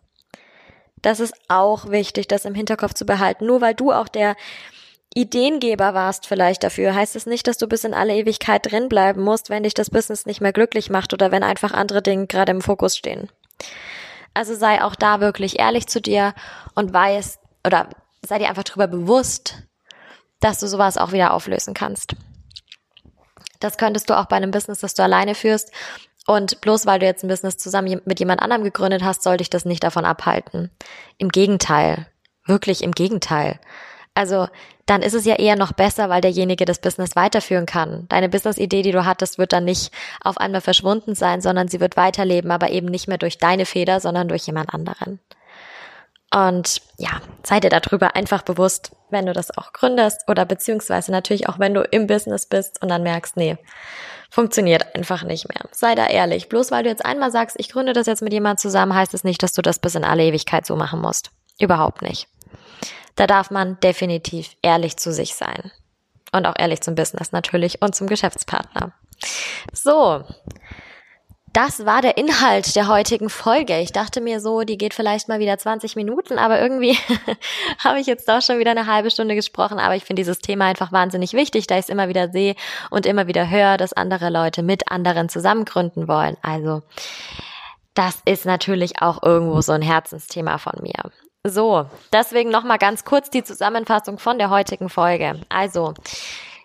Das 1.01 1.21
ist 1.21 1.35
auch 1.49 1.91
wichtig, 1.91 2.29
das 2.29 2.45
im 2.45 2.55
Hinterkopf 2.55 2.95
zu 2.95 3.05
behalten. 3.05 3.47
Nur 3.47 3.61
weil 3.61 3.75
du 3.75 3.93
auch 3.93 4.09
der 4.09 4.37
Ideengeber 5.15 5.93
warst 5.93 6.27
vielleicht 6.27 6.63
dafür, 6.63 6.95
heißt 6.95 7.17
es 7.17 7.27
nicht, 7.27 7.47
dass 7.47 7.59
du 7.59 7.67
bis 7.67 7.85
in 7.85 7.93
alle 7.93 8.15
Ewigkeit 8.15 8.71
drin 8.71 8.89
bleiben 8.89 9.23
musst, 9.23 9.51
wenn 9.51 9.65
dich 9.65 9.75
das 9.75 9.91
Business 9.91 10.25
nicht 10.25 10.41
mehr 10.41 10.53
glücklich 10.53 10.89
macht 10.89 11.13
oder 11.13 11.31
wenn 11.31 11.43
einfach 11.43 11.73
andere 11.73 12.01
Dinge 12.01 12.27
gerade 12.29 12.53
im 12.53 12.63
Fokus 12.63 12.97
stehen. 12.97 13.29
Also 14.33 14.55
sei 14.55 14.83
auch 14.83 14.95
da 14.95 15.21
wirklich 15.21 15.59
ehrlich 15.59 15.87
zu 15.87 16.01
dir 16.01 16.35
und 16.75 16.95
weiß 16.95 17.39
oder 17.67 17.91
sei 18.25 18.39
dir 18.39 18.49
einfach 18.49 18.65
darüber 18.65 18.87
bewusst, 18.87 19.63
dass 20.41 20.61
du 20.61 20.67
sowas 20.67 20.97
auch 20.97 21.13
wieder 21.13 21.35
auflösen 21.35 21.75
kannst. 21.75 22.17
Das 23.63 23.79
könntest 23.79 24.11
du 24.11 24.19
auch 24.19 24.27
bei 24.27 24.37
einem 24.37 24.51
Business, 24.51 24.81
das 24.81 24.95
du 24.95 25.03
alleine 25.03 25.35
führst. 25.35 25.73
Und 26.27 26.61
bloß 26.61 26.87
weil 26.87 26.99
du 26.99 27.07
jetzt 27.07 27.25
ein 27.25 27.29
Business 27.29 27.57
zusammen 27.57 28.01
mit 28.05 28.21
jemand 28.21 28.43
anderem 28.43 28.65
gegründet 28.65 29.03
hast, 29.03 29.23
soll 29.23 29.39
dich 29.39 29.51
das 29.51 29.65
nicht 29.65 29.83
davon 29.83 30.05
abhalten. 30.05 30.71
Im 31.19 31.31
Gegenteil. 31.31 32.07
Wirklich 32.47 32.83
im 32.83 32.93
Gegenteil. 32.93 33.59
Also 34.15 34.47
dann 34.87 35.03
ist 35.03 35.15
es 35.15 35.25
ja 35.25 35.37
eher 35.37 35.57
noch 35.57 35.73
besser, 35.73 36.11
weil 36.11 36.21
derjenige 36.21 36.65
das 36.65 36.81
Business 36.81 37.17
weiterführen 37.17 37.67
kann. 37.67 38.07
Deine 38.09 38.29
Business-Idee, 38.29 38.83
die 38.83 38.93
du 38.93 39.05
hattest, 39.05 39.39
wird 39.39 39.53
dann 39.53 39.65
nicht 39.65 39.93
auf 40.23 40.39
einmal 40.39 40.61
verschwunden 40.61 41.15
sein, 41.15 41.41
sondern 41.41 41.69
sie 41.69 41.81
wird 41.81 41.97
weiterleben, 41.97 42.51
aber 42.51 42.71
eben 42.71 42.89
nicht 42.89 43.09
mehr 43.09 43.19
durch 43.19 43.39
deine 43.39 43.65
Feder, 43.65 44.01
sondern 44.01 44.29
durch 44.29 44.47
jemand 44.47 44.75
anderen. 44.75 45.21
Und 46.35 46.81
ja, 46.97 47.21
sei 47.43 47.61
dir 47.61 47.69
darüber 47.69 48.17
einfach 48.17 48.43
bewusst, 48.43 48.93
wenn 49.11 49.27
du 49.27 49.35
das 49.35 49.57
auch 49.57 49.73
gründest 49.73 50.23
oder 50.29 50.47
beziehungsweise 50.47 51.13
natürlich 51.13 51.49
auch, 51.49 51.59
wenn 51.59 51.75
du 51.75 51.83
im 51.83 52.07
Business 52.07 52.47
bist 52.47 52.81
und 52.83 52.89
dann 52.89 53.03
merkst, 53.03 53.37
nee, 53.37 53.59
funktioniert 54.31 54.95
einfach 54.95 55.25
nicht 55.25 55.47
mehr. 55.49 55.69
Sei 55.73 55.95
da 55.95 56.07
ehrlich. 56.07 56.49
Bloß 56.49 56.71
weil 56.71 56.85
du 56.85 56.89
jetzt 56.89 57.05
einmal 57.05 57.31
sagst, 57.31 57.57
ich 57.59 57.69
gründe 57.69 57.93
das 57.93 58.07
jetzt 58.07 58.23
mit 58.23 58.33
jemand 58.33 58.61
zusammen, 58.61 58.95
heißt 58.95 59.13
es 59.13 59.25
nicht, 59.25 59.43
dass 59.43 59.53
du 59.53 59.61
das 59.61 59.79
bis 59.79 59.95
in 59.95 60.05
alle 60.05 60.25
Ewigkeit 60.25 60.65
so 60.65 60.75
machen 60.75 61.03
musst. 61.03 61.31
Überhaupt 61.61 62.01
nicht. 62.01 62.29
Da 63.15 63.27
darf 63.27 63.51
man 63.51 63.79
definitiv 63.81 64.57
ehrlich 64.63 64.97
zu 64.97 65.13
sich 65.13 65.35
sein. 65.35 65.71
Und 66.33 66.47
auch 66.47 66.55
ehrlich 66.59 66.81
zum 66.81 66.95
Business 66.95 67.33
natürlich 67.33 67.83
und 67.83 67.95
zum 67.95 68.07
Geschäftspartner. 68.07 68.93
So. 69.75 70.25
Das 71.53 71.85
war 71.85 72.01
der 72.01 72.17
Inhalt 72.17 72.75
der 72.77 72.89
heutigen 72.89 73.29
Folge. 73.29 73.79
Ich 73.81 73.93
dachte 73.93 74.21
mir 74.21 74.41
so, 74.41 74.63
die 74.63 74.79
geht 74.79 74.95
vielleicht 74.95 75.29
mal 75.29 75.39
wieder 75.39 75.59
20 75.59 75.97
Minuten, 75.97 76.39
aber 76.39 76.61
irgendwie 76.61 76.97
habe 77.79 78.01
ich 78.01 78.07
jetzt 78.07 78.29
doch 78.29 78.41
schon 78.41 78.59
wieder 78.59 78.71
eine 78.71 78.87
halbe 78.87 79.11
Stunde 79.11 79.35
gesprochen. 79.35 79.79
Aber 79.79 79.95
ich 79.95 80.05
finde 80.05 80.21
dieses 80.21 80.39
Thema 80.39 80.67
einfach 80.67 80.93
wahnsinnig 80.93 81.35
wichtig, 81.35 81.67
da 81.67 81.75
ich 81.75 81.83
es 81.83 81.89
immer 81.91 82.09
wieder 82.09 82.31
sehe 82.31 82.55
und 82.91 83.05
immer 83.05 83.27
wieder 83.27 83.51
höre, 83.51 83.77
dass 83.77 83.93
andere 83.93 84.31
Leute 84.31 84.63
mit 84.63 84.91
anderen 84.91 85.29
zusammen 85.29 85.65
gründen 85.65 86.09
wollen. 86.09 86.37
Also 86.41 86.83
das 87.95 88.19
ist 88.25 88.47
natürlich 88.47 89.03
auch 89.03 89.23
irgendwo 89.23 89.61
so 89.61 89.73
ein 89.73 89.83
Herzensthema 89.83 90.57
von 90.57 90.81
mir. 90.81 91.11
So, 91.45 91.87
deswegen 92.13 92.51
nochmal 92.51 92.79
ganz 92.79 93.05
kurz 93.05 93.29
die 93.29 93.43
Zusammenfassung 93.43 94.19
von 94.19 94.39
der 94.39 94.49
heutigen 94.49 94.89
Folge. 94.89 95.41
Also, 95.49 95.93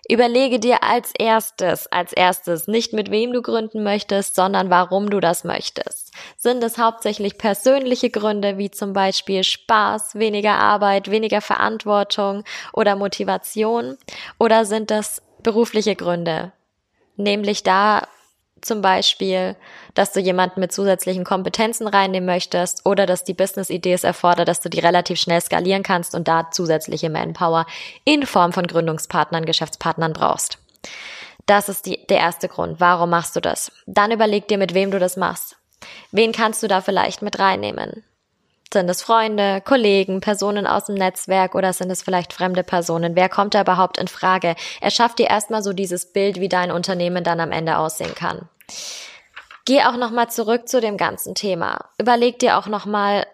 Überlege 0.10 0.60
dir 0.60 0.84
als 0.84 1.12
erstes, 1.18 1.88
als 1.88 2.14
erstes 2.14 2.68
nicht 2.68 2.94
mit 2.94 3.12
wem 3.12 3.34
du 3.34 3.42
gründen 3.42 3.84
möchtest, 3.84 4.36
sondern 4.36 4.70
warum 4.70 5.10
du 5.10 5.20
das 5.20 5.44
möchtest. 5.44 6.14
Sind 6.38 6.64
es 6.64 6.78
hauptsächlich 6.78 7.38
persönliche 7.38 8.10
Gründe, 8.10 8.58
wie 8.58 8.72
zum 8.72 8.94
Beispiel 8.94 9.44
Spaß, 9.44 10.16
weniger 10.16 10.54
Arbeit, 10.54 11.12
weniger 11.12 11.42
Verantwortung 11.42 12.46
oder 12.72 12.96
Motivation? 12.96 13.98
Oder 14.40 14.64
sind 14.64 14.92
das 14.92 15.22
berufliche 15.44 15.96
Gründe? 15.96 16.54
Nämlich 17.18 17.64
da 17.64 18.08
zum 18.62 18.82
Beispiel, 18.82 19.56
dass 19.94 20.14
du 20.14 20.20
jemanden 20.20 20.60
mit 20.60 20.72
zusätzlichen 20.72 21.24
Kompetenzen 21.24 21.88
reinnehmen 21.88 22.26
möchtest 22.26 22.86
oder 22.86 23.06
dass 23.06 23.24
die 23.24 23.34
Business-Idee 23.34 23.94
es 23.94 24.04
erfordert, 24.04 24.48
dass 24.48 24.62
du 24.62 24.70
die 24.70 24.80
relativ 24.80 25.20
schnell 25.20 25.42
skalieren 25.42 25.84
kannst 25.84 26.16
und 26.16 26.28
da 26.28 26.50
zusätzliche 26.52 27.10
Manpower 27.10 27.66
in 28.04 28.26
Form 28.26 28.54
von 28.54 28.68
Gründungspartnern, 28.68 29.46
Geschäftspartnern 29.46 30.14
brauchst. 30.14 30.60
Das 31.46 31.70
ist 31.70 31.86
die, 31.86 32.06
der 32.08 32.20
erste 32.20 32.50
Grund. 32.50 32.80
Warum 32.80 33.10
machst 33.10 33.36
du 33.36 33.40
das? 33.40 33.72
Dann 33.86 34.12
überleg 34.12 34.48
dir, 34.48 34.58
mit 34.58 34.74
wem 34.74 34.92
du 34.92 35.00
das 35.00 35.18
machst. 35.18 35.56
Wen 36.12 36.32
kannst 36.32 36.62
du 36.62 36.68
da 36.68 36.82
vielleicht 36.82 37.22
mit 37.22 37.40
reinnehmen? 37.40 38.04
Sind 38.74 38.90
es 38.90 39.02
Freunde, 39.02 39.62
Kollegen, 39.62 40.20
Personen 40.20 40.68
aus 40.68 40.86
dem 40.86 40.96
Netzwerk 40.96 41.56
oder 41.56 41.72
sind 41.72 41.90
es 41.90 42.02
vielleicht 42.02 42.34
fremde 42.34 42.64
Personen? 42.64 43.16
Wer 43.16 43.30
kommt 43.30 43.54
da 43.54 43.62
überhaupt 43.62 43.98
in 43.98 44.10
Frage? 44.10 44.56
Er 44.82 44.92
schafft 44.92 45.20
dir 45.20 45.28
erstmal 45.28 45.64
so 45.64 45.72
dieses 45.72 46.12
Bild, 46.12 46.40
wie 46.40 46.50
dein 46.50 46.72
Unternehmen 46.72 47.24
dann 47.24 47.40
am 47.40 47.52
Ende 47.52 47.78
aussehen 47.78 48.14
kann. 48.14 48.50
Geh 49.66 49.84
auch 49.84 49.96
nochmal 49.98 50.30
zurück 50.30 50.68
zu 50.68 50.82
dem 50.82 50.98
ganzen 50.98 51.34
Thema. 51.34 51.90
Überleg 51.98 52.40
dir 52.40 52.58
auch 52.58 52.68
nochmal, 52.68 53.26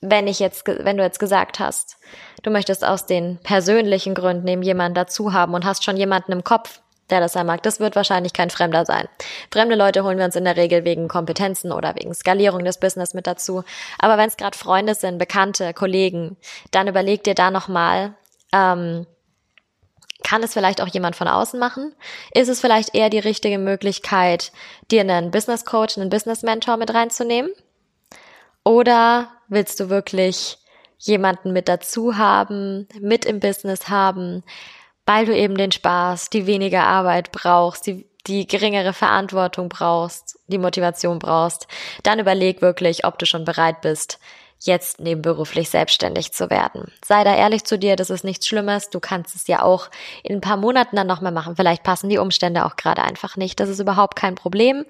wenn 0.00 0.26
ich 0.26 0.38
jetzt, 0.38 0.66
wenn 0.66 0.96
du 0.96 1.02
jetzt 1.02 1.18
gesagt 1.18 1.58
hast, 1.58 1.98
du 2.42 2.50
möchtest 2.50 2.84
aus 2.84 3.06
den 3.06 3.38
persönlichen 3.42 4.14
Gründen 4.14 4.48
eben 4.48 4.62
jemanden 4.62 4.94
dazu 4.94 5.32
haben 5.32 5.54
und 5.54 5.64
hast 5.64 5.84
schon 5.84 5.96
jemanden 5.96 6.32
im 6.32 6.44
Kopf, 6.44 6.80
der 7.12 7.20
das 7.20 7.34
sein 7.34 7.46
mag. 7.46 7.62
Das 7.62 7.78
wird 7.78 7.94
wahrscheinlich 7.94 8.32
kein 8.32 8.50
Fremder 8.50 8.84
sein. 8.84 9.08
Fremde 9.52 9.76
Leute 9.76 10.02
holen 10.02 10.18
wir 10.18 10.24
uns 10.24 10.34
in 10.34 10.44
der 10.44 10.56
Regel 10.56 10.84
wegen 10.84 11.06
Kompetenzen 11.06 11.70
oder 11.70 11.94
wegen 11.94 12.12
Skalierung 12.14 12.64
des 12.64 12.78
Business 12.78 13.14
mit 13.14 13.26
dazu. 13.26 13.62
Aber 13.98 14.18
wenn 14.18 14.28
es 14.28 14.36
gerade 14.36 14.58
Freunde 14.58 14.94
sind, 14.94 15.18
Bekannte, 15.18 15.74
Kollegen, 15.74 16.36
dann 16.72 16.88
überleg 16.88 17.22
dir 17.22 17.34
da 17.34 17.50
nochmal, 17.50 18.14
ähm, 18.52 19.06
kann 20.24 20.42
es 20.42 20.52
vielleicht 20.52 20.80
auch 20.80 20.88
jemand 20.88 21.16
von 21.16 21.28
außen 21.28 21.58
machen? 21.58 21.94
Ist 22.32 22.48
es 22.48 22.60
vielleicht 22.60 22.94
eher 22.94 23.10
die 23.10 23.18
richtige 23.18 23.58
Möglichkeit, 23.58 24.52
dir 24.90 25.00
einen 25.00 25.30
Business 25.30 25.64
Coach, 25.64 25.98
einen 25.98 26.10
Business 26.10 26.42
Mentor 26.42 26.76
mit 26.76 26.94
reinzunehmen? 26.94 27.50
Oder 28.64 29.28
willst 29.48 29.80
du 29.80 29.90
wirklich 29.90 30.58
jemanden 30.98 31.52
mit 31.52 31.68
dazu 31.68 32.16
haben, 32.16 32.86
mit 33.00 33.24
im 33.24 33.40
Business 33.40 33.88
haben, 33.88 34.44
weil 35.06 35.26
du 35.26 35.36
eben 35.36 35.56
den 35.56 35.72
Spaß, 35.72 36.30
die 36.30 36.46
weniger 36.46 36.84
Arbeit 36.84 37.32
brauchst, 37.32 37.86
die, 37.86 38.06
die 38.26 38.46
geringere 38.46 38.92
Verantwortung 38.92 39.68
brauchst, 39.68 40.38
die 40.46 40.58
Motivation 40.58 41.18
brauchst, 41.18 41.66
dann 42.02 42.18
überleg 42.18 42.62
wirklich, 42.62 43.04
ob 43.04 43.18
du 43.18 43.26
schon 43.26 43.44
bereit 43.44 43.80
bist, 43.80 44.18
jetzt 44.64 45.00
nebenberuflich 45.00 45.70
selbstständig 45.70 46.32
zu 46.32 46.50
werden. 46.50 46.92
Sei 47.04 47.24
da 47.24 47.34
ehrlich 47.34 47.64
zu 47.64 47.78
dir, 47.78 47.96
das 47.96 48.10
ist 48.10 48.24
nichts 48.24 48.46
Schlimmes. 48.46 48.90
Du 48.90 49.00
kannst 49.00 49.34
es 49.34 49.46
ja 49.48 49.62
auch 49.62 49.90
in 50.22 50.36
ein 50.36 50.40
paar 50.40 50.56
Monaten 50.56 50.96
dann 50.96 51.06
nochmal 51.06 51.32
machen. 51.32 51.56
Vielleicht 51.56 51.82
passen 51.82 52.08
die 52.08 52.18
Umstände 52.18 52.64
auch 52.64 52.76
gerade 52.76 53.02
einfach 53.02 53.36
nicht. 53.36 53.58
Das 53.58 53.68
ist 53.68 53.80
überhaupt 53.80 54.16
kein 54.16 54.36
Problem. 54.36 54.84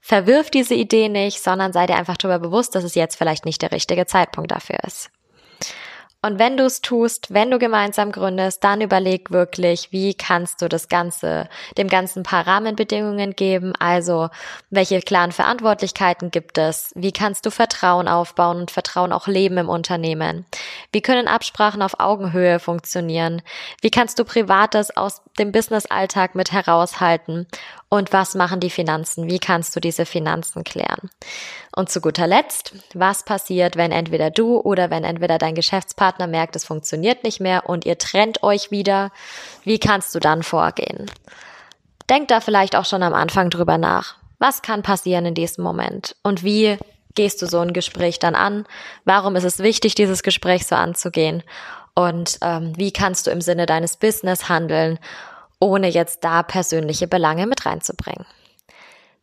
Verwirf 0.00 0.50
diese 0.50 0.74
Idee 0.74 1.08
nicht, 1.08 1.42
sondern 1.42 1.72
sei 1.72 1.86
dir 1.86 1.96
einfach 1.96 2.16
darüber 2.16 2.38
bewusst, 2.38 2.74
dass 2.74 2.84
es 2.84 2.94
jetzt 2.94 3.16
vielleicht 3.16 3.44
nicht 3.44 3.62
der 3.62 3.72
richtige 3.72 4.06
Zeitpunkt 4.06 4.50
dafür 4.52 4.78
ist. 4.86 5.10
Und 6.26 6.40
wenn 6.40 6.56
du 6.56 6.64
es 6.64 6.80
tust, 6.80 7.32
wenn 7.32 7.52
du 7.52 7.60
gemeinsam 7.60 8.10
gründest, 8.10 8.64
dann 8.64 8.80
überleg 8.80 9.30
wirklich, 9.30 9.92
wie 9.92 10.12
kannst 10.12 10.60
du 10.60 10.68
das 10.68 10.88
Ganze, 10.88 11.48
dem 11.78 11.86
Ganzen 11.86 12.20
ein 12.20 12.22
paar 12.24 12.44
Rahmenbedingungen 12.44 13.36
geben. 13.36 13.74
Also, 13.78 14.30
welche 14.68 15.00
klaren 15.02 15.30
Verantwortlichkeiten 15.30 16.32
gibt 16.32 16.58
es? 16.58 16.90
Wie 16.96 17.12
kannst 17.12 17.46
du 17.46 17.52
Vertrauen 17.52 18.08
aufbauen 18.08 18.56
und 18.58 18.72
Vertrauen 18.72 19.12
auch 19.12 19.28
leben 19.28 19.56
im 19.56 19.68
Unternehmen? 19.68 20.46
Wie 20.90 21.00
können 21.00 21.28
Absprachen 21.28 21.80
auf 21.80 22.00
Augenhöhe 22.00 22.58
funktionieren? 22.58 23.40
Wie 23.80 23.92
kannst 23.92 24.18
du 24.18 24.24
Privates 24.24 24.96
aus 24.96 25.22
dem 25.38 25.52
Business-Alltag 25.52 26.34
mit 26.34 26.50
heraushalten? 26.50 27.46
Und 27.88 28.12
was 28.12 28.34
machen 28.34 28.58
die 28.58 28.70
Finanzen? 28.70 29.28
Wie 29.28 29.38
kannst 29.38 29.76
du 29.76 29.80
diese 29.80 30.06
Finanzen 30.06 30.64
klären? 30.64 31.08
Und 31.74 31.88
zu 31.88 32.00
guter 32.00 32.26
Letzt, 32.26 32.74
was 32.94 33.24
passiert, 33.24 33.76
wenn 33.76 33.92
entweder 33.92 34.30
du 34.30 34.58
oder 34.58 34.90
wenn 34.90 35.04
entweder 35.04 35.38
dein 35.38 35.54
Geschäftspartner 35.54 36.26
merkt, 36.26 36.56
es 36.56 36.64
funktioniert 36.64 37.22
nicht 37.22 37.40
mehr 37.40 37.68
und 37.68 37.86
ihr 37.86 37.96
trennt 37.96 38.42
euch 38.42 38.72
wieder? 38.72 39.12
Wie 39.62 39.78
kannst 39.78 40.14
du 40.14 40.18
dann 40.18 40.42
vorgehen? 40.42 41.06
Denk 42.10 42.28
da 42.28 42.40
vielleicht 42.40 42.74
auch 42.74 42.84
schon 42.84 43.04
am 43.04 43.14
Anfang 43.14 43.50
drüber 43.50 43.78
nach. 43.78 44.16
Was 44.38 44.62
kann 44.62 44.82
passieren 44.82 45.26
in 45.26 45.34
diesem 45.34 45.62
Moment? 45.62 46.16
Und 46.22 46.42
wie 46.42 46.78
gehst 47.14 47.40
du 47.40 47.46
so 47.46 47.60
ein 47.60 47.72
Gespräch 47.72 48.18
dann 48.18 48.34
an? 48.34 48.66
Warum 49.04 49.36
ist 49.36 49.44
es 49.44 49.60
wichtig, 49.60 49.94
dieses 49.94 50.22
Gespräch 50.22 50.66
so 50.66 50.74
anzugehen? 50.74 51.42
Und 51.94 52.38
ähm, 52.42 52.74
wie 52.76 52.92
kannst 52.92 53.26
du 53.26 53.30
im 53.30 53.40
Sinne 53.40 53.64
deines 53.64 53.96
Business 53.96 54.48
handeln? 54.48 54.98
Ohne 55.60 55.88
jetzt 55.88 56.24
da 56.24 56.42
persönliche 56.42 57.06
Belange 57.06 57.46
mit 57.46 57.66
reinzubringen. 57.66 58.26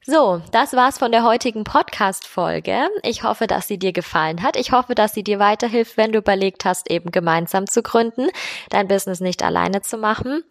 So, 0.06 0.42
das 0.52 0.74
war's 0.74 0.98
von 0.98 1.14
der 1.14 1.24
heutigen 1.24 1.64
Podcast-Folge. 1.64 2.90
Ich 3.04 3.24
hoffe, 3.24 3.48
dass 3.48 3.70
sie 3.70 3.80
dir 3.80 3.94
gefallen 3.94 4.44
hat. 4.44 4.58
Ich 4.58 4.74
hoffe, 4.74 4.96
dass 4.96 5.14
sie 5.14 5.24
dir 5.24 5.40
weiterhilft, 5.40 5.96
wenn 5.96 6.12
du 6.12 6.18
überlegt 6.18 6.66
hast, 6.66 6.92
eben 6.92 7.10
gemeinsam 7.10 7.68
zu 7.68 7.82
gründen, 7.82 8.28
dein 8.70 8.90
Business 8.90 9.22
nicht 9.22 9.44
alleine 9.44 9.82
zu 9.82 9.98
machen. 9.98 10.44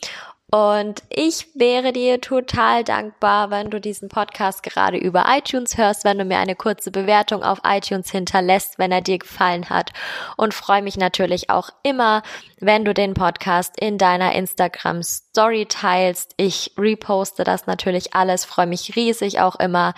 Und 0.55 1.03
ich 1.09 1.49
wäre 1.55 1.95
dir 1.95 2.21
total 2.21 2.85
dankbar, 2.85 3.51
wenn 3.51 3.71
du 3.71 3.81
diesen 3.81 4.11
Podcast 4.11 4.63
gerade 4.63 4.99
über 4.99 5.25
iTunes 5.35 5.79
hörst, 5.79 6.05
wenn 6.05 6.19
du 6.19 6.27
mir 6.27 6.37
eine 6.37 6.55
kurze 6.55 6.91
Bewertung 6.91 7.43
auf 7.43 7.61
iTunes 7.65 8.11
hinterlässt, 8.11 8.79
wenn 8.79 8.93
er 8.93 9.01
dir 9.01 9.17
gefallen 9.17 9.71
hat. 9.71 9.93
Und 10.37 10.53
freue 10.53 10.83
mich 10.83 10.99
natürlich 10.99 11.49
auch 11.49 11.71
immer, 11.83 12.23
wenn 12.61 12.85
du 12.85 12.93
den 12.93 13.15
Podcast 13.15 13.81
in 13.81 13.97
deiner 13.97 14.35
Instagram 14.35 15.03
Story 15.03 15.65
teilst. 15.67 16.35
Ich 16.37 16.73
reposte 16.77 17.45
das 17.45 17.67
natürlich 17.67 18.13
alles, 18.15 18.45
freue 18.45 18.67
mich 18.67 18.95
riesig 18.95 19.41
auch 19.41 19.57
immer 19.59 19.95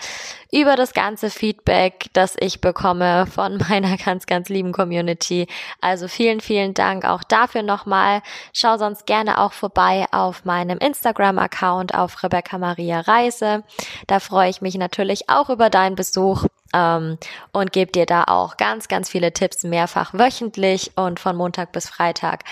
über 0.52 0.76
das 0.76 0.94
ganze 0.94 1.30
Feedback, 1.30 2.06
das 2.12 2.36
ich 2.38 2.60
bekomme 2.60 3.26
von 3.26 3.58
meiner 3.68 3.96
ganz, 3.96 4.26
ganz 4.26 4.48
lieben 4.48 4.70
Community. 4.70 5.48
Also 5.80 6.06
vielen, 6.06 6.40
vielen 6.40 6.74
Dank 6.74 7.04
auch 7.04 7.24
dafür 7.24 7.62
nochmal. 7.62 8.22
Schau 8.52 8.78
sonst 8.78 9.04
gerne 9.04 9.40
auch 9.40 9.52
vorbei 9.52 10.06
meinem 10.44 10.78
Instagram-Account 10.78 11.94
auf 11.94 12.22
Rebecca 12.22 12.58
Maria 12.58 13.00
Reise. 13.00 13.64
Da 14.06 14.20
freue 14.20 14.50
ich 14.50 14.60
mich 14.60 14.76
natürlich 14.76 15.28
auch 15.28 15.50
über 15.50 15.70
deinen 15.70 15.96
Besuch 15.96 16.46
ähm, 16.74 17.18
und 17.52 17.72
gebe 17.72 17.92
dir 17.92 18.06
da 18.06 18.24
auch 18.24 18.56
ganz, 18.56 18.88
ganz 18.88 19.10
viele 19.10 19.32
Tipps 19.32 19.64
mehrfach 19.64 20.14
wöchentlich 20.14 20.92
und 20.96 21.20
von 21.20 21.36
Montag 21.36 21.72
bis 21.72 21.88
Freitag 21.88 22.44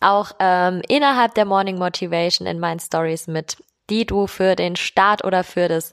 auch 0.00 0.32
ähm, 0.38 0.82
innerhalb 0.88 1.34
der 1.34 1.46
Morning 1.46 1.78
Motivation 1.78 2.46
in 2.46 2.60
meinen 2.60 2.80
Stories 2.80 3.26
mit 3.26 3.56
die 3.90 4.06
du 4.06 4.26
für 4.26 4.56
den 4.56 4.76
Start 4.76 5.24
oder 5.24 5.44
für 5.44 5.68
das 5.68 5.92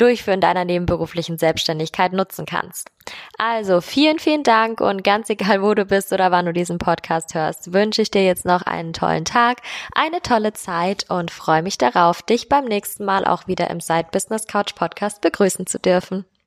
Durchführen 0.00 0.40
deiner 0.40 0.64
nebenberuflichen 0.64 1.38
Selbstständigkeit 1.38 2.12
nutzen 2.12 2.46
kannst. 2.46 2.90
Also 3.38 3.80
vielen, 3.80 4.18
vielen 4.18 4.42
Dank 4.42 4.80
und 4.80 5.04
ganz 5.04 5.30
egal, 5.30 5.62
wo 5.62 5.74
du 5.74 5.84
bist 5.84 6.12
oder 6.12 6.30
wann 6.30 6.46
du 6.46 6.52
diesen 6.52 6.78
Podcast 6.78 7.34
hörst, 7.34 7.72
wünsche 7.72 8.02
ich 8.02 8.10
dir 8.10 8.24
jetzt 8.24 8.44
noch 8.44 8.62
einen 8.62 8.92
tollen 8.92 9.24
Tag, 9.24 9.62
eine 9.94 10.22
tolle 10.22 10.52
Zeit 10.52 11.06
und 11.08 11.30
freue 11.30 11.62
mich 11.62 11.78
darauf, 11.78 12.22
dich 12.22 12.48
beim 12.48 12.64
nächsten 12.64 13.04
Mal 13.04 13.24
auch 13.24 13.46
wieder 13.46 13.68
im 13.70 13.80
Side 13.80 14.08
Business 14.12 14.46
Couch 14.46 14.74
Podcast 14.74 15.20
begrüßen 15.20 15.66
zu 15.66 15.78
dürfen. 15.78 16.24